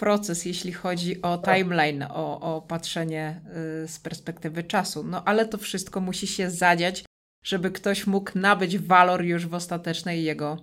proces, 0.00 0.44
jeśli 0.44 0.72
chodzi 0.72 1.22
o 1.22 1.38
tak. 1.38 1.56
timeline, 1.56 2.02
o, 2.02 2.40
o 2.40 2.62
patrzenie 2.62 3.40
y, 3.84 3.88
z 3.88 3.98
perspektywy 3.98 4.62
czasu. 4.62 5.04
No 5.04 5.22
ale 5.24 5.46
to 5.46 5.58
wszystko 5.58 6.00
musi 6.00 6.26
się 6.26 6.50
zadziać, 6.50 7.04
żeby 7.42 7.70
ktoś 7.70 8.06
mógł 8.06 8.30
nabyć 8.34 8.78
walor 8.78 9.22
już 9.22 9.46
w 9.46 9.54
ostatecznej 9.54 10.24
jego 10.24 10.56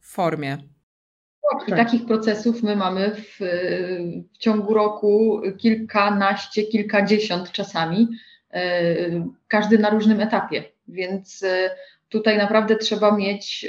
formie. 0.00 0.58
I 1.66 1.70
tak. 1.70 1.78
takich 1.78 2.06
procesów 2.06 2.62
my 2.62 2.76
mamy 2.76 3.14
w, 3.14 3.38
w 4.34 4.38
ciągu 4.38 4.74
roku 4.74 5.40
kilkanaście, 5.58 6.62
kilkadziesiąt 6.62 7.52
czasami, 7.52 8.08
e, 8.50 8.94
każdy 9.48 9.78
na 9.78 9.90
różnym 9.90 10.20
etapie. 10.20 10.64
Więc 10.88 11.42
e, 11.42 11.70
tutaj 12.08 12.38
naprawdę 12.38 12.76
trzeba 12.76 13.16
mieć 13.16 13.66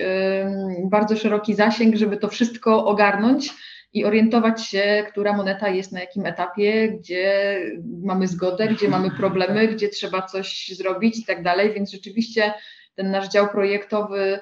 bardzo 0.83 1.15
szeroki 1.15 1.55
zasięg, 1.55 1.95
żeby 1.95 2.17
to 2.17 2.27
wszystko 2.27 2.85
ogarnąć 2.85 3.53
i 3.93 4.05
orientować 4.05 4.65
się, 4.65 5.05
która 5.12 5.34
moneta 5.34 5.69
jest 5.69 5.91
na 5.91 6.00
jakim 6.00 6.25
etapie, 6.25 6.91
gdzie 6.91 7.55
mamy 8.03 8.27
zgodę, 8.27 8.67
gdzie 8.67 8.89
mamy 8.89 9.12
problemy, 9.22 9.67
gdzie 9.67 9.89
trzeba 9.89 10.22
coś 10.22 10.72
zrobić 10.77 11.19
i 11.19 11.25
tak 11.25 11.43
dalej. 11.43 11.74
Więc 11.74 11.91
rzeczywiście 11.91 12.53
ten 12.96 13.12
nasz 13.12 13.29
dział 13.29 13.50
projektowy 13.50 14.39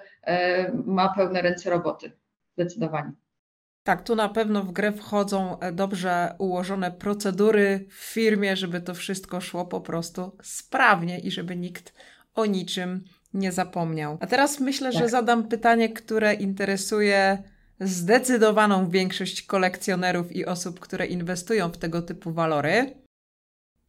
ma 0.86 1.14
pełne 1.16 1.42
ręce 1.42 1.70
roboty. 1.70 2.12
Zdecydowanie. 2.54 3.12
Tak, 3.84 4.04
tu 4.04 4.16
na 4.16 4.30
pewno 4.30 4.64
w 4.64 4.72
grę 4.72 4.92
wchodzą 4.92 5.60
e, 5.60 5.72
dobrze 5.72 6.36
ułożone 6.38 6.92
procedury 6.92 7.86
w 7.90 7.94
firmie, 7.94 8.56
żeby 8.56 8.82
to 8.82 8.94
wszystko 8.94 9.42
szło 9.42 9.66
po 9.66 9.82
prostu 9.82 10.38
sprawnie 10.44 11.20
i 11.20 11.32
żeby 11.32 11.56
nikt 11.56 11.94
o 12.36 12.46
niczym 12.46 13.04
nie 13.34 13.52
zapomniał. 13.52 14.18
A 14.22 14.28
teraz 14.28 14.60
myślę, 14.60 14.92
tak. 14.92 15.02
że 15.02 15.10
zadam 15.10 15.48
pytanie, 15.48 15.90
które 15.90 16.34
interesuje 16.34 17.44
zdecydowaną 17.80 18.90
większość 18.90 19.42
kolekcjonerów 19.42 20.36
i 20.36 20.46
osób, 20.46 20.80
które 20.80 21.06
inwestują 21.06 21.70
w 21.70 21.78
tego 21.78 22.02
typu 22.02 22.32
walory. 22.32 22.94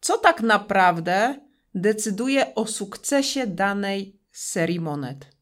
Co 0.01 0.19
tak 0.19 0.41
naprawdę 0.41 1.41
decyduje 1.75 2.55
o 2.55 2.67
sukcesie 2.67 3.47
danej 3.47 4.17
serii 4.33 4.81
monet? 4.81 5.37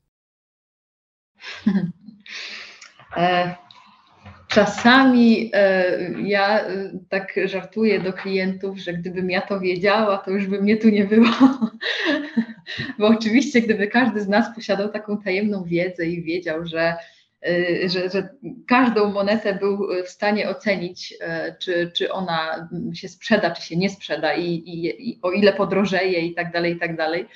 e 3.17 3.67
Czasami 4.49 5.50
e, 5.53 5.99
ja 6.23 6.61
e, 6.61 6.91
tak 7.09 7.35
żartuję 7.45 8.00
do 8.00 8.12
klientów, 8.12 8.79
że 8.79 8.93
gdybym 8.93 9.31
ja 9.31 9.41
to 9.41 9.61
wiedziała, 9.61 10.19
to 10.19 10.31
już 10.31 10.47
by 10.47 10.62
mnie 10.62 10.76
tu 10.76 10.88
nie 10.88 11.05
było. 11.05 11.26
Bo 12.99 13.07
oczywiście, 13.07 13.62
gdyby 13.62 13.87
każdy 13.87 14.21
z 14.21 14.29
nas 14.29 14.55
posiadał 14.55 14.88
taką 14.88 15.23
tajemną 15.23 15.65
wiedzę 15.65 16.07
i 16.07 16.23
wiedział, 16.23 16.67
że, 16.67 16.97
że, 17.87 18.11
że 18.11 18.28
każdą 18.69 19.12
monetę 19.12 19.55
był 19.55 19.88
w 20.05 20.09
stanie 20.09 20.49
ocenić, 20.49 21.14
czy, 21.59 21.93
czy 21.95 22.12
ona 22.12 22.69
się 22.95 23.09
sprzeda, 23.09 23.50
czy 23.50 23.62
się 23.62 23.76
nie 23.76 23.90
sprzeda 23.90 24.35
i, 24.35 24.45
i, 24.45 25.11
i 25.11 25.19
o 25.23 25.31
ile 25.31 25.52
podrożeje 25.52 26.21
i 26.21 26.35
tak 26.35 26.52
dalej, 26.52 26.73
i 26.73 26.78
tak 26.78 26.97
dalej, 26.97 27.28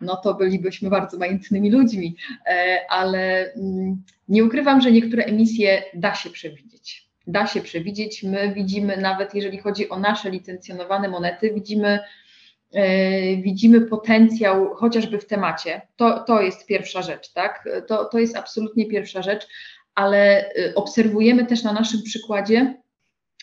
no 0.00 0.16
to 0.16 0.34
bylibyśmy 0.34 0.90
bardzo 0.90 1.18
majątnymi 1.18 1.70
ludźmi, 1.70 2.16
e, 2.46 2.80
ale 2.90 3.52
mm, 3.52 4.02
nie 4.28 4.44
ukrywam, 4.44 4.80
że 4.80 4.92
niektóre 4.92 5.24
emisje 5.24 5.82
da 5.94 6.14
się 6.14 6.30
przewidzieć. 6.30 7.08
Da 7.26 7.46
się 7.46 7.60
przewidzieć. 7.60 8.22
My 8.22 8.54
widzimy, 8.54 8.96
nawet 8.96 9.34
jeżeli 9.34 9.58
chodzi 9.58 9.88
o 9.88 9.98
nasze 9.98 10.30
licencjonowane 10.30 11.08
monety, 11.08 11.52
widzimy, 11.54 11.98
widzimy 13.42 13.80
potencjał 13.80 14.74
chociażby 14.74 15.18
w 15.18 15.26
temacie. 15.26 15.82
To, 15.96 16.20
to 16.20 16.42
jest 16.42 16.66
pierwsza 16.66 17.02
rzecz, 17.02 17.32
tak? 17.32 17.68
To, 17.86 18.04
to 18.04 18.18
jest 18.18 18.36
absolutnie 18.36 18.86
pierwsza 18.86 19.22
rzecz, 19.22 19.48
ale 19.94 20.50
e, 20.50 20.74
obserwujemy 20.74 21.46
też 21.46 21.62
na 21.62 21.72
naszym 21.72 22.02
przykładzie, 22.02 22.74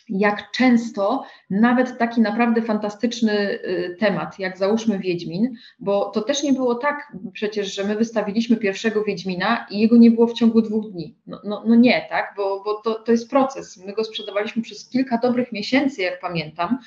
jak 0.09 0.51
często 0.51 1.25
nawet 1.49 1.97
taki 1.97 2.21
naprawdę 2.21 2.61
fantastyczny 2.61 3.33
y, 3.33 3.95
temat, 3.99 4.39
jak 4.39 4.57
załóżmy 4.57 4.99
Wiedźmin, 4.99 5.55
bo 5.79 6.05
to 6.05 6.21
też 6.21 6.43
nie 6.43 6.53
było 6.53 6.75
tak 6.75 7.13
przecież, 7.33 7.75
że 7.75 7.83
my 7.83 7.95
wystawiliśmy 7.95 8.57
pierwszego 8.57 9.03
Wiedźmina 9.03 9.65
i 9.69 9.79
jego 9.79 9.97
nie 9.97 10.11
było 10.11 10.27
w 10.27 10.33
ciągu 10.33 10.61
dwóch 10.61 10.91
dni. 10.91 11.15
No, 11.27 11.41
no, 11.43 11.63
no 11.67 11.75
nie, 11.75 12.05
tak, 12.09 12.33
bo, 12.37 12.63
bo 12.63 12.81
to, 12.83 12.93
to 12.93 13.11
jest 13.11 13.29
proces. 13.29 13.77
My 13.85 13.93
go 13.93 14.03
sprzedawaliśmy 14.03 14.61
przez 14.61 14.89
kilka 14.89 15.17
dobrych 15.17 15.51
miesięcy, 15.51 16.01
jak 16.01 16.19
pamiętam. 16.19 16.77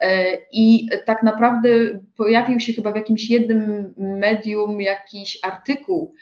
E, 0.00 0.36
I 0.52 0.88
tak 1.06 1.22
naprawdę 1.22 1.68
pojawił 2.16 2.60
się 2.60 2.72
chyba 2.72 2.92
w 2.92 2.96
jakimś 2.96 3.30
jednym 3.30 3.94
medium 3.96 4.80
jakiś 4.80 5.38
artykuł, 5.42 6.14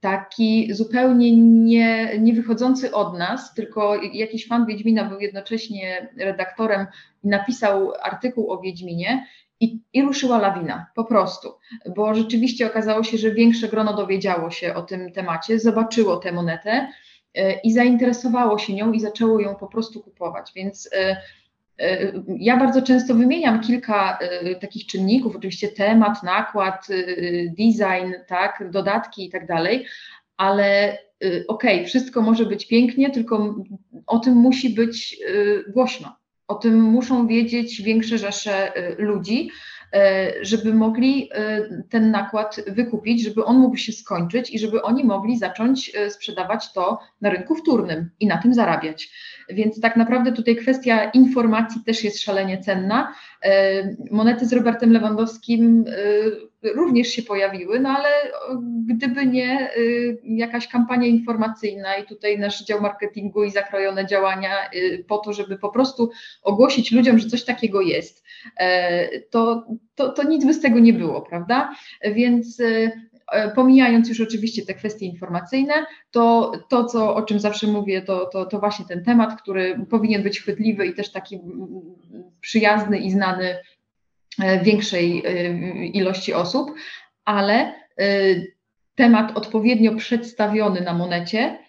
taki 0.00 0.74
zupełnie 0.74 1.36
nie, 1.36 2.18
nie 2.18 2.32
wychodzący 2.32 2.94
od 2.94 3.18
nas, 3.18 3.54
tylko 3.54 4.02
jakiś 4.12 4.48
fan 4.48 4.66
Wiedźmina 4.66 5.04
był 5.04 5.20
jednocześnie 5.20 6.08
redaktorem 6.18 6.86
i 7.24 7.28
napisał 7.28 7.92
artykuł 8.02 8.50
o 8.50 8.60
Wiedźminie. 8.60 9.26
I, 9.60 9.80
I 9.92 10.02
ruszyła 10.02 10.38
lawina, 10.38 10.86
po 10.94 11.04
prostu, 11.04 11.52
bo 11.96 12.14
rzeczywiście 12.14 12.66
okazało 12.66 13.02
się, 13.02 13.18
że 13.18 13.30
większe 13.34 13.68
grono 13.68 13.94
dowiedziało 13.94 14.50
się 14.50 14.74
o 14.74 14.82
tym 14.82 15.12
temacie, 15.12 15.58
zobaczyło 15.58 16.16
tę 16.16 16.32
monetę 16.32 16.88
e, 17.34 17.60
i 17.60 17.72
zainteresowało 17.72 18.58
się 18.58 18.74
nią 18.74 18.92
i 18.92 19.00
zaczęło 19.00 19.40
ją 19.40 19.54
po 19.54 19.66
prostu 19.66 20.02
kupować. 20.02 20.52
Więc 20.56 20.88
E, 20.92 21.16
ja 22.38 22.56
bardzo 22.56 22.82
często 22.82 23.14
wymieniam 23.14 23.60
kilka 23.60 24.18
e, 24.18 24.54
takich 24.54 24.86
czynników, 24.86 25.36
oczywiście 25.36 25.68
temat, 25.68 26.22
nakład, 26.22 26.86
e, 26.90 26.94
design, 27.48 28.12
tak, 28.26 28.70
dodatki 28.70 29.26
i 29.26 29.30
tak 29.30 29.46
dalej, 29.46 29.86
ale 30.36 30.98
okej, 31.48 31.76
okay, 31.76 31.86
wszystko 31.86 32.22
może 32.22 32.46
być 32.46 32.66
pięknie, 32.66 33.10
tylko 33.10 33.54
o 34.06 34.18
tym 34.18 34.34
musi 34.34 34.70
być 34.70 35.16
głośno. 35.68 36.16
O 36.48 36.54
tym 36.54 36.80
muszą 36.80 37.26
wiedzieć 37.26 37.82
większe 37.82 38.18
rzesze 38.18 38.72
ludzi, 38.98 39.50
żeby 40.40 40.74
mogli 40.74 41.30
ten 41.90 42.10
nakład 42.10 42.56
wykupić, 42.66 43.24
żeby 43.24 43.44
on 43.44 43.58
mógł 43.58 43.76
się 43.76 43.92
skończyć 43.92 44.50
i 44.50 44.58
żeby 44.58 44.82
oni 44.82 45.04
mogli 45.04 45.38
zacząć 45.38 45.92
sprzedawać 46.08 46.72
to 46.72 46.98
na 47.20 47.30
rynku 47.30 47.54
wtórnym 47.54 48.10
i 48.20 48.26
na 48.26 48.38
tym 48.38 48.54
zarabiać. 48.54 49.10
Więc 49.48 49.80
tak 49.80 49.96
naprawdę 49.96 50.32
tutaj 50.32 50.56
kwestia 50.56 51.10
informacji 51.10 51.84
też 51.84 52.04
jest 52.04 52.22
szalenie 52.22 52.58
cenna. 52.58 53.14
E, 53.42 53.96
monety 54.10 54.46
z 54.46 54.52
Robertem 54.52 54.92
Lewandowskim 54.92 55.84
e, 55.88 55.92
również 56.74 57.08
się 57.08 57.22
pojawiły, 57.22 57.80
no 57.80 57.88
ale 57.88 58.08
gdyby 58.86 59.26
nie 59.26 59.60
e, 59.60 59.70
jakaś 60.22 60.68
kampania 60.68 61.06
informacyjna 61.06 61.96
i 61.96 62.06
tutaj 62.06 62.38
nasz 62.38 62.64
dział 62.64 62.80
marketingu 62.80 63.44
i 63.44 63.50
zakrojone 63.50 64.06
działania 64.06 64.50
po 65.08 65.18
to, 65.18 65.32
żeby 65.32 65.58
po 65.58 65.68
prostu 65.68 66.10
ogłosić 66.42 66.92
ludziom, 66.92 67.18
że 67.18 67.28
coś 67.28 67.44
takiego 67.44 67.80
jest, 67.80 68.24
to, 69.30 69.66
to, 69.94 70.12
to 70.12 70.22
nic 70.22 70.44
by 70.44 70.54
z 70.54 70.60
tego 70.60 70.78
nie 70.78 70.92
było, 70.92 71.22
prawda? 71.22 71.74
Więc 72.14 72.62
E, 73.32 73.50
pomijając 73.50 74.08
już 74.08 74.20
oczywiście 74.20 74.66
te 74.66 74.74
kwestie 74.74 75.06
informacyjne, 75.06 75.74
to 76.10 76.52
to, 76.68 76.84
co, 76.84 77.14
o 77.14 77.22
czym 77.22 77.40
zawsze 77.40 77.66
mówię, 77.66 78.02
to, 78.02 78.26
to, 78.26 78.46
to 78.46 78.58
właśnie 78.58 78.84
ten 78.84 79.04
temat, 79.04 79.42
który 79.42 79.86
powinien 79.90 80.22
być 80.22 80.40
chwytliwy 80.40 80.86
i 80.86 80.94
też 80.94 81.12
taki 81.12 81.40
przyjazny 82.40 82.98
i 82.98 83.10
znany 83.10 83.44
e, 83.44 83.62
większej 84.62 85.22
e, 85.26 85.52
ilości 85.86 86.34
osób, 86.34 86.74
ale 87.24 87.74
temat 88.94 89.36
odpowiednio 89.36 89.94
przedstawiony 89.94 90.80
na 90.80 90.94
monecie 90.94 91.38
E, 91.38 91.63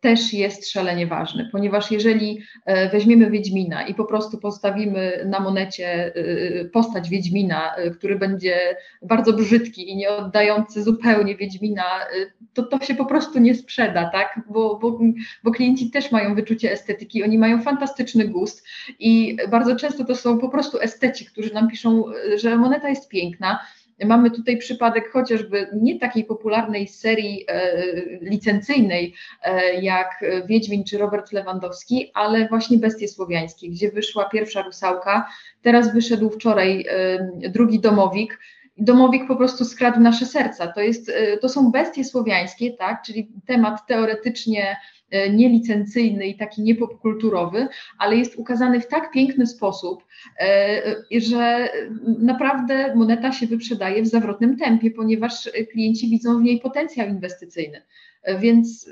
też 0.00 0.32
jest 0.32 0.70
szalenie 0.70 1.06
ważny, 1.06 1.48
ponieważ 1.52 1.90
jeżeli 1.90 2.40
e, 2.66 2.90
weźmiemy 2.90 3.30
Wiedźmina 3.30 3.86
i 3.86 3.94
po 3.94 4.04
prostu 4.04 4.38
postawimy 4.38 5.24
na 5.26 5.40
monecie 5.40 6.14
e, 6.14 6.64
postać 6.64 7.08
Wiedźmina, 7.08 7.74
który 7.98 8.18
będzie 8.18 8.76
bardzo 9.02 9.32
brzydki 9.32 9.90
i 9.90 9.96
nie 9.96 10.10
oddający 10.10 10.82
zupełnie 10.82 11.36
Wiedźmina, 11.36 11.84
to 12.54 12.62
to 12.62 12.84
się 12.84 12.94
po 12.94 13.06
prostu 13.06 13.38
nie 13.38 13.54
sprzeda, 13.54 14.10
tak? 14.10 14.40
Bo, 14.50 14.78
bo, 14.78 14.98
bo 15.44 15.50
klienci 15.50 15.90
też 15.90 16.12
mają 16.12 16.34
wyczucie 16.34 16.72
estetyki, 16.72 17.24
oni 17.24 17.38
mają 17.38 17.62
fantastyczny 17.62 18.28
gust 18.28 18.66
i 18.98 19.36
bardzo 19.50 19.76
często 19.76 20.04
to 20.04 20.16
są 20.16 20.38
po 20.38 20.48
prostu 20.48 20.80
esteci, 20.80 21.26
którzy 21.26 21.54
nam 21.54 21.68
piszą, 21.68 22.04
że 22.36 22.56
moneta 22.56 22.88
jest 22.88 23.08
piękna, 23.08 23.58
Mamy 24.04 24.30
tutaj 24.30 24.58
przypadek 24.58 25.10
chociażby 25.10 25.68
nie 25.80 25.98
takiej 25.98 26.24
popularnej 26.24 26.88
serii 26.88 27.44
e, 27.48 27.72
licencyjnej 28.20 29.14
e, 29.42 29.74
jak 29.80 30.24
Wiedźmin 30.46 30.84
czy 30.84 30.98
Robert 30.98 31.32
Lewandowski, 31.32 32.10
ale 32.14 32.48
właśnie 32.48 32.78
Bestie 32.78 33.08
Słowiańskie, 33.08 33.68
gdzie 33.70 33.90
wyszła 33.90 34.28
pierwsza 34.28 34.62
rusałka, 34.62 35.28
teraz 35.62 35.94
wyszedł 35.94 36.30
wczoraj 36.30 36.86
e, 36.88 37.50
drugi 37.50 37.80
domowik. 37.80 38.38
Domowik 38.76 39.28
po 39.28 39.36
prostu 39.36 39.64
skradł 39.64 40.00
nasze 40.00 40.26
serca. 40.26 40.66
To, 40.66 40.80
jest, 40.80 41.12
to 41.40 41.48
są 41.48 41.70
bestie 41.70 42.04
słowiańskie, 42.04 42.70
tak? 42.70 43.02
czyli 43.02 43.28
temat 43.46 43.86
teoretycznie 43.86 44.76
E, 45.14 45.30
nielicencyjny 45.30 46.26
i 46.26 46.36
taki 46.36 46.62
niepopkulturowy, 46.62 47.68
ale 47.98 48.16
jest 48.16 48.36
ukazany 48.36 48.80
w 48.80 48.86
tak 48.86 49.10
piękny 49.10 49.46
sposób, 49.46 50.04
e, 50.40 51.20
że 51.20 51.68
naprawdę 52.18 52.94
moneta 52.94 53.32
się 53.32 53.46
wyprzedaje 53.46 54.02
w 54.02 54.06
zawrotnym 54.06 54.56
tempie, 54.56 54.90
ponieważ 54.90 55.50
klienci 55.72 56.10
widzą 56.10 56.38
w 56.38 56.42
niej 56.42 56.60
potencjał 56.60 57.08
inwestycyjny. 57.08 57.82
Więc 58.40 58.90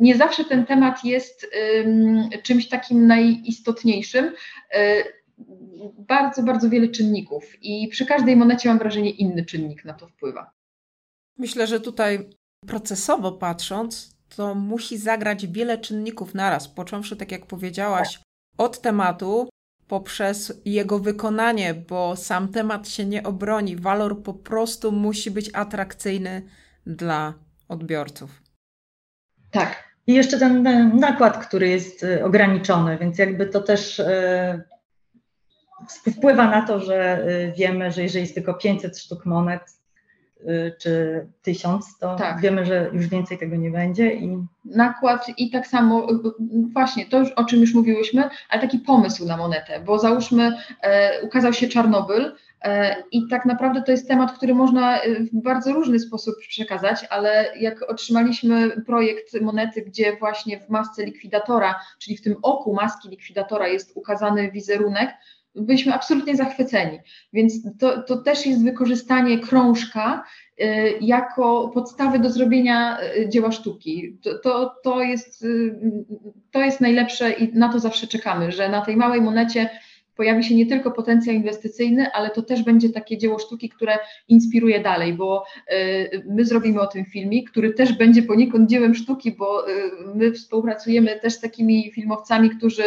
nie 0.00 0.16
zawsze 0.16 0.44
ten 0.44 0.66
temat 0.66 1.04
jest 1.04 1.50
czymś 2.42 2.68
takim 2.68 3.06
najistotniejszym 3.06 4.32
bardzo, 5.98 6.42
bardzo 6.42 6.70
wiele 6.70 6.88
czynników 6.88 7.62
i 7.62 7.88
przy 7.88 8.06
każdej 8.06 8.36
monecie 8.36 8.68
mam 8.68 8.78
wrażenie 8.78 9.10
inny 9.10 9.44
czynnik 9.44 9.84
na 9.84 9.94
to 9.94 10.08
wpływa. 10.08 10.50
Myślę, 11.38 11.66
że 11.66 11.80
tutaj 11.80 12.30
procesowo 12.66 13.32
patrząc, 13.32 14.16
to 14.36 14.54
musi 14.54 14.98
zagrać 14.98 15.46
wiele 15.46 15.78
czynników 15.78 16.34
naraz, 16.34 16.68
począwszy, 16.68 17.16
tak 17.16 17.32
jak 17.32 17.46
powiedziałaś, 17.46 18.20
od 18.58 18.80
tematu 18.80 19.48
poprzez 19.88 20.60
jego 20.64 20.98
wykonanie, 20.98 21.74
bo 21.74 22.16
sam 22.16 22.48
temat 22.48 22.88
się 22.88 23.04
nie 23.04 23.22
obroni. 23.22 23.76
Walor 23.76 24.22
po 24.22 24.34
prostu 24.34 24.92
musi 24.92 25.30
być 25.30 25.50
atrakcyjny 25.52 26.42
dla 26.86 27.34
odbiorców. 27.68 28.42
Tak. 29.50 29.94
I 30.06 30.14
jeszcze 30.14 30.38
ten 30.38 30.62
nakład, 30.96 31.46
który 31.46 31.68
jest 31.68 32.02
y, 32.02 32.24
ograniczony, 32.24 32.98
więc 32.98 33.18
jakby 33.18 33.46
to 33.46 33.60
też 33.60 33.98
y, 33.98 34.04
wpływa 35.90 36.50
na 36.50 36.66
to, 36.66 36.80
że 36.80 37.28
y, 37.28 37.52
wiemy, 37.56 37.92
że 37.92 38.02
jeżeli 38.02 38.22
jest 38.22 38.34
tylko 38.34 38.54
500 38.54 38.98
sztuk 38.98 39.26
monet, 39.26 39.62
Y, 40.48 40.76
czy 40.78 41.26
tysiąc, 41.42 41.98
to 41.98 42.16
tak. 42.16 42.40
wiemy, 42.40 42.66
że 42.66 42.90
już 42.92 43.06
więcej 43.06 43.38
tego 43.38 43.56
nie 43.56 43.70
będzie. 43.70 44.14
I... 44.14 44.38
Nakład 44.64 45.26
i 45.38 45.50
tak 45.50 45.66
samo, 45.66 46.10
y, 46.10 46.14
właśnie 46.72 47.06
to, 47.06 47.22
o 47.36 47.44
czym 47.44 47.60
już 47.60 47.74
mówiłyśmy, 47.74 48.28
ale 48.48 48.62
taki 48.62 48.78
pomysł 48.78 49.26
na 49.26 49.36
monetę, 49.36 49.80
bo 49.80 49.98
załóżmy, 49.98 50.52
e, 50.82 51.22
ukazał 51.22 51.52
się 51.52 51.68
Czarnobyl, 51.68 52.32
e, 52.62 52.96
i 53.12 53.28
tak 53.28 53.46
naprawdę 53.46 53.82
to 53.82 53.92
jest 53.92 54.08
temat, 54.08 54.32
który 54.32 54.54
można 54.54 54.98
w 55.32 55.42
bardzo 55.42 55.72
różny 55.72 56.00
sposób 56.00 56.34
przekazać, 56.48 57.06
ale 57.10 57.52
jak 57.58 57.90
otrzymaliśmy 57.90 58.82
projekt 58.86 59.40
monety, 59.40 59.82
gdzie 59.82 60.16
właśnie 60.16 60.60
w 60.60 60.68
masce 60.68 61.04
likwidatora, 61.04 61.80
czyli 61.98 62.16
w 62.16 62.22
tym 62.22 62.36
oku 62.42 62.74
maski 62.74 63.08
likwidatora 63.08 63.68
jest 63.68 63.92
ukazany 63.96 64.50
wizerunek, 64.50 65.10
byliśmy 65.54 65.94
absolutnie 65.94 66.36
zachwyceni. 66.36 66.98
Więc 67.32 67.52
to, 67.78 68.02
to 68.02 68.16
też 68.16 68.46
jest 68.46 68.64
wykorzystanie 68.64 69.38
krążka 69.38 70.24
y, 70.60 70.64
jako 71.00 71.70
podstawy 71.74 72.18
do 72.18 72.30
zrobienia 72.30 72.98
y, 73.00 73.28
dzieła 73.28 73.52
sztuki. 73.52 74.18
To, 74.22 74.38
to, 74.38 74.74
to, 74.84 75.02
jest, 75.02 75.44
y, 75.44 75.78
to 76.50 76.60
jest 76.60 76.80
najlepsze 76.80 77.32
i 77.32 77.52
na 77.52 77.72
to 77.72 77.80
zawsze 77.80 78.06
czekamy, 78.06 78.52
że 78.52 78.68
na 78.68 78.80
tej 78.80 78.96
małej 78.96 79.20
monecie 79.20 79.70
pojawi 80.16 80.44
się 80.44 80.54
nie 80.54 80.66
tylko 80.66 80.90
potencjał 80.90 81.36
inwestycyjny, 81.36 82.12
ale 82.12 82.30
to 82.30 82.42
też 82.42 82.62
będzie 82.62 82.90
takie 82.90 83.18
dzieło 83.18 83.38
sztuki, 83.38 83.68
które 83.68 83.98
inspiruje 84.28 84.80
dalej, 84.80 85.12
bo 85.12 85.44
my 86.28 86.44
zrobimy 86.44 86.80
o 86.80 86.86
tym 86.86 87.04
filmik, 87.04 87.50
który 87.50 87.72
też 87.72 87.92
będzie 87.92 88.22
poniekąd 88.22 88.70
dziełem 88.70 88.94
sztuki, 88.94 89.32
bo 89.32 89.64
my 90.14 90.32
współpracujemy 90.32 91.20
też 91.20 91.32
z 91.32 91.40
takimi 91.40 91.92
filmowcami, 91.92 92.50
którzy 92.50 92.84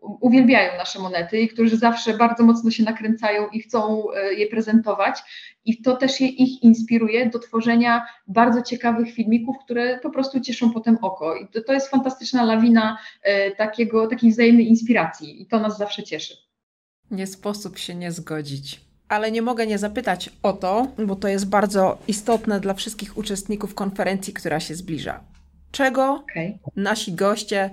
uwielbiają 0.00 0.78
nasze 0.78 0.98
monety 0.98 1.40
i 1.40 1.48
którzy 1.48 1.76
zawsze 1.76 2.14
bardzo 2.14 2.44
mocno 2.44 2.70
się 2.70 2.82
nakręcają 2.82 3.48
i 3.48 3.60
chcą 3.60 4.04
y, 4.30 4.34
je 4.34 4.46
prezentować. 4.46 5.18
I 5.64 5.82
to 5.82 5.96
też 5.96 6.20
je, 6.20 6.28
ich 6.28 6.62
inspiruje 6.62 7.30
do 7.30 7.38
tworzenia 7.38 8.06
bardzo 8.26 8.62
ciekawych 8.62 9.14
filmików, 9.14 9.56
które 9.64 9.98
po 9.98 10.10
prostu 10.10 10.40
cieszą 10.40 10.72
potem 10.72 10.98
oko. 11.02 11.36
I 11.36 11.48
to, 11.48 11.62
to 11.62 11.72
jest 11.72 11.88
fantastyczna 11.88 12.44
lawina 12.44 12.98
y, 13.48 13.56
takiego, 13.56 14.06
takiej 14.06 14.30
wzajemnej 14.30 14.68
inspiracji 14.68 15.42
i 15.42 15.46
to 15.46 15.60
nas 15.60 15.78
zawsze 15.78 16.02
cieszy. 16.02 16.34
Nie 17.10 17.26
sposób 17.26 17.78
się 17.78 17.94
nie 17.94 18.12
zgodzić. 18.12 18.80
Ale 19.08 19.32
nie 19.32 19.42
mogę 19.42 19.66
nie 19.66 19.78
zapytać 19.78 20.30
o 20.42 20.52
to, 20.52 20.86
bo 21.06 21.16
to 21.16 21.28
jest 21.28 21.48
bardzo 21.48 21.98
istotne 22.08 22.60
dla 22.60 22.74
wszystkich 22.74 23.18
uczestników 23.18 23.74
konferencji, 23.74 24.32
która 24.32 24.60
się 24.60 24.74
zbliża. 24.74 25.20
Czego 25.70 26.12
okay. 26.12 26.58
nasi 26.76 27.12
goście 27.12 27.70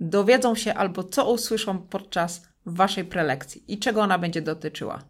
dowiedzą 0.00 0.54
się 0.54 0.74
albo 0.74 1.04
co 1.04 1.32
usłyszą 1.32 1.78
podczas 1.78 2.50
Waszej 2.66 3.04
prelekcji 3.04 3.64
i 3.68 3.78
czego 3.78 4.00
ona 4.00 4.18
będzie 4.18 4.42
dotyczyła? 4.42 5.02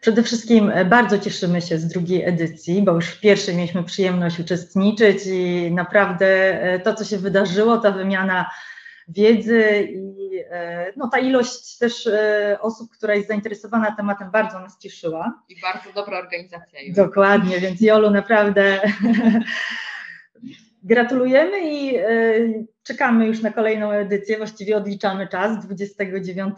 Przede 0.00 0.22
wszystkim 0.22 0.70
e, 0.70 0.84
bardzo 0.84 1.18
cieszymy 1.18 1.60
się 1.60 1.78
z 1.78 1.88
drugiej 1.88 2.24
edycji, 2.24 2.82
bo 2.82 2.92
już 2.92 3.06
w 3.06 3.20
pierwszej 3.20 3.56
mieliśmy 3.56 3.84
przyjemność 3.84 4.40
uczestniczyć 4.40 5.26
i 5.26 5.70
naprawdę 5.72 6.26
e, 6.62 6.80
to, 6.80 6.94
co 6.94 7.04
się 7.04 7.18
wydarzyło, 7.18 7.78
ta 7.78 7.90
wymiana 7.90 8.50
wiedzy 9.08 9.88
i 9.94 10.38
e, 10.50 10.92
no, 10.96 11.08
ta 11.08 11.18
ilość 11.18 11.78
też 11.78 12.08
osób, 12.60 12.90
która 12.90 13.14
jest 13.14 13.28
zainteresowana 13.28 13.96
tematem, 13.96 14.30
bardzo 14.30 14.60
nas 14.60 14.78
cieszyła. 14.78 15.42
I 15.48 15.60
bardzo 15.60 15.92
dobra 15.94 16.18
organizacja. 16.18 16.80
Dokładnie, 16.94 17.60
więc 17.60 17.80
Jolu 17.80 18.10
naprawdę 18.10 18.80
gratulujemy 20.82 21.72
i 21.72 21.98
czekamy 22.82 23.26
już 23.26 23.42
na 23.42 23.50
kolejną 23.50 23.90
edycję. 23.90 24.36
Właściwie 24.36 24.76
odliczamy 24.76 25.28
czas 25.28 25.66
29 25.66 26.54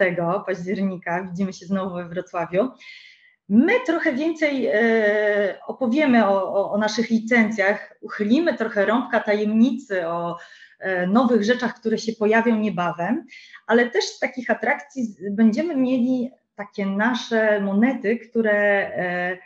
października. 0.46 1.28
Widzimy 1.30 1.52
się 1.52 1.66
znowu 1.66 1.94
we 1.94 2.08
Wrocławiu. 2.08 2.68
My 3.48 3.72
trochę 3.86 4.12
więcej 4.12 4.66
e, 4.66 5.58
opowiemy 5.66 6.26
o, 6.26 6.54
o, 6.54 6.72
o, 6.72 6.78
naszych 6.78 7.10
licencjach, 7.10 7.94
uchylimy 8.00 8.54
trochę 8.54 8.86
rąbka 8.86 9.20
tajemnicy 9.20 10.08
o 10.08 10.38
e, 10.80 11.06
nowych 11.06 11.44
rzeczach, 11.44 11.74
które 11.74 11.98
się 11.98 12.12
pojawią 12.12 12.56
niebawem, 12.56 13.26
ale 13.66 13.90
też 13.90 14.04
z 14.04 14.18
takich 14.18 14.50
atrakcji 14.50 15.14
będziemy 15.30 15.76
mieli 15.76 16.30
takie 16.54 16.86
nasze 16.86 17.60
monety, 17.60 18.16
które 18.16 18.52
e, 18.52 19.38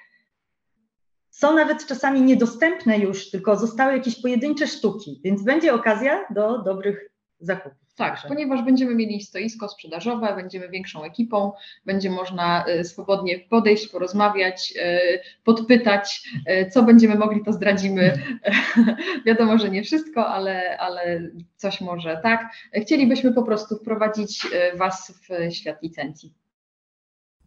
są 1.38 1.55
nawet 1.55 1.87
czasami 1.87 2.22
niedostępne 2.22 2.98
już, 2.98 3.31
tylko 3.31 3.57
zostały 3.57 3.92
jakieś 3.92 4.22
pojedyncze 4.22 4.66
sztuki, 4.66 5.20
więc 5.24 5.42
będzie 5.42 5.74
okazja 5.74 6.24
do 6.31 6.62
dobrych 6.62 7.11
zakupów. 7.40 7.79
Tak, 7.96 8.12
Także. 8.12 8.29
ponieważ 8.29 8.62
będziemy 8.62 8.94
mieli 8.94 9.20
stoisko 9.20 9.68
sprzedażowe, 9.68 10.37
będziemy 10.37 10.68
większą 10.68 11.05
ekipą, 11.05 11.53
będzie 11.87 12.11
można 12.11 12.64
y, 12.68 12.85
swobodnie 12.85 13.38
podejść, 13.38 13.88
porozmawiać, 13.88 14.74
y, 14.77 15.20
podpytać, 15.44 16.29
y, 16.51 16.70
co 16.70 16.83
będziemy 16.83 17.14
mogli, 17.14 17.44
to 17.44 17.53
zdradzimy. 17.53 18.22
Wiadomo, 19.27 19.59
że 19.59 19.70
nie 19.70 19.83
wszystko, 19.83 20.27
ale, 20.27 20.79
ale 20.79 21.31
coś 21.57 21.81
może 21.81 22.20
tak. 22.22 22.53
Chcielibyśmy 22.83 23.33
po 23.33 23.42
prostu 23.42 23.77
wprowadzić 23.77 24.46
Was 24.77 25.12
w 25.29 25.55
świat 25.55 25.83
licencji. 25.83 26.35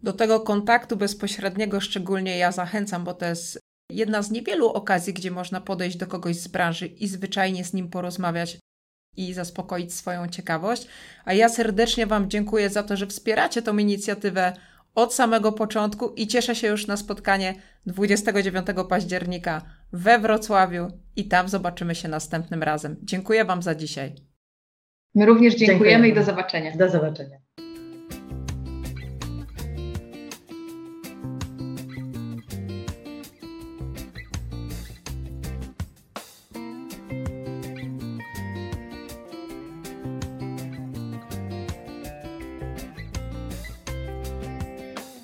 Do 0.03 0.13
tego 0.13 0.39
kontaktu 0.39 0.97
bezpośredniego 0.97 1.81
szczególnie 1.81 2.37
ja 2.37 2.51
zachęcam, 2.51 3.03
bo 3.03 3.13
to 3.13 3.25
jest 3.25 3.70
jedna 3.91 4.21
z 4.21 4.31
niewielu 4.31 4.69
okazji, 4.69 5.13
gdzie 5.13 5.31
można 5.31 5.61
podejść 5.61 5.97
do 5.97 6.07
kogoś 6.07 6.35
z 6.35 6.47
branży 6.47 6.87
i 6.87 7.07
zwyczajnie 7.07 7.65
z 7.65 7.73
nim 7.73 7.89
porozmawiać 7.89 8.57
i 9.17 9.33
zaspokoić 9.33 9.93
swoją 9.93 10.27
ciekawość. 10.27 10.87
A 11.25 11.33
ja 11.33 11.49
serdecznie 11.49 12.05
Wam 12.05 12.29
dziękuję 12.29 12.69
za 12.69 12.83
to, 12.83 12.97
że 12.97 13.07
wspieracie 13.07 13.61
tą 13.61 13.77
inicjatywę 13.77 14.53
od 14.95 15.13
samego 15.13 15.51
początku 15.51 16.09
i 16.09 16.27
cieszę 16.27 16.55
się 16.55 16.67
już 16.67 16.87
na 16.87 16.97
spotkanie 16.97 17.55
29 17.85 18.67
października 18.89 19.61
we 19.93 20.19
Wrocławiu 20.19 20.87
i 21.15 21.27
tam 21.27 21.49
zobaczymy 21.49 21.95
się 21.95 22.07
następnym 22.07 22.63
razem. 22.63 22.95
Dziękuję 23.03 23.45
Wam 23.45 23.61
za 23.61 23.75
dzisiaj. 23.75 24.15
My 25.15 25.25
również 25.25 25.55
dziękujemy, 25.55 25.79
dziękujemy. 25.79 26.07
i 26.07 26.13
do 26.13 26.23
zobaczenia. 26.23 26.77
Do 26.77 26.89
zobaczenia. 26.89 27.37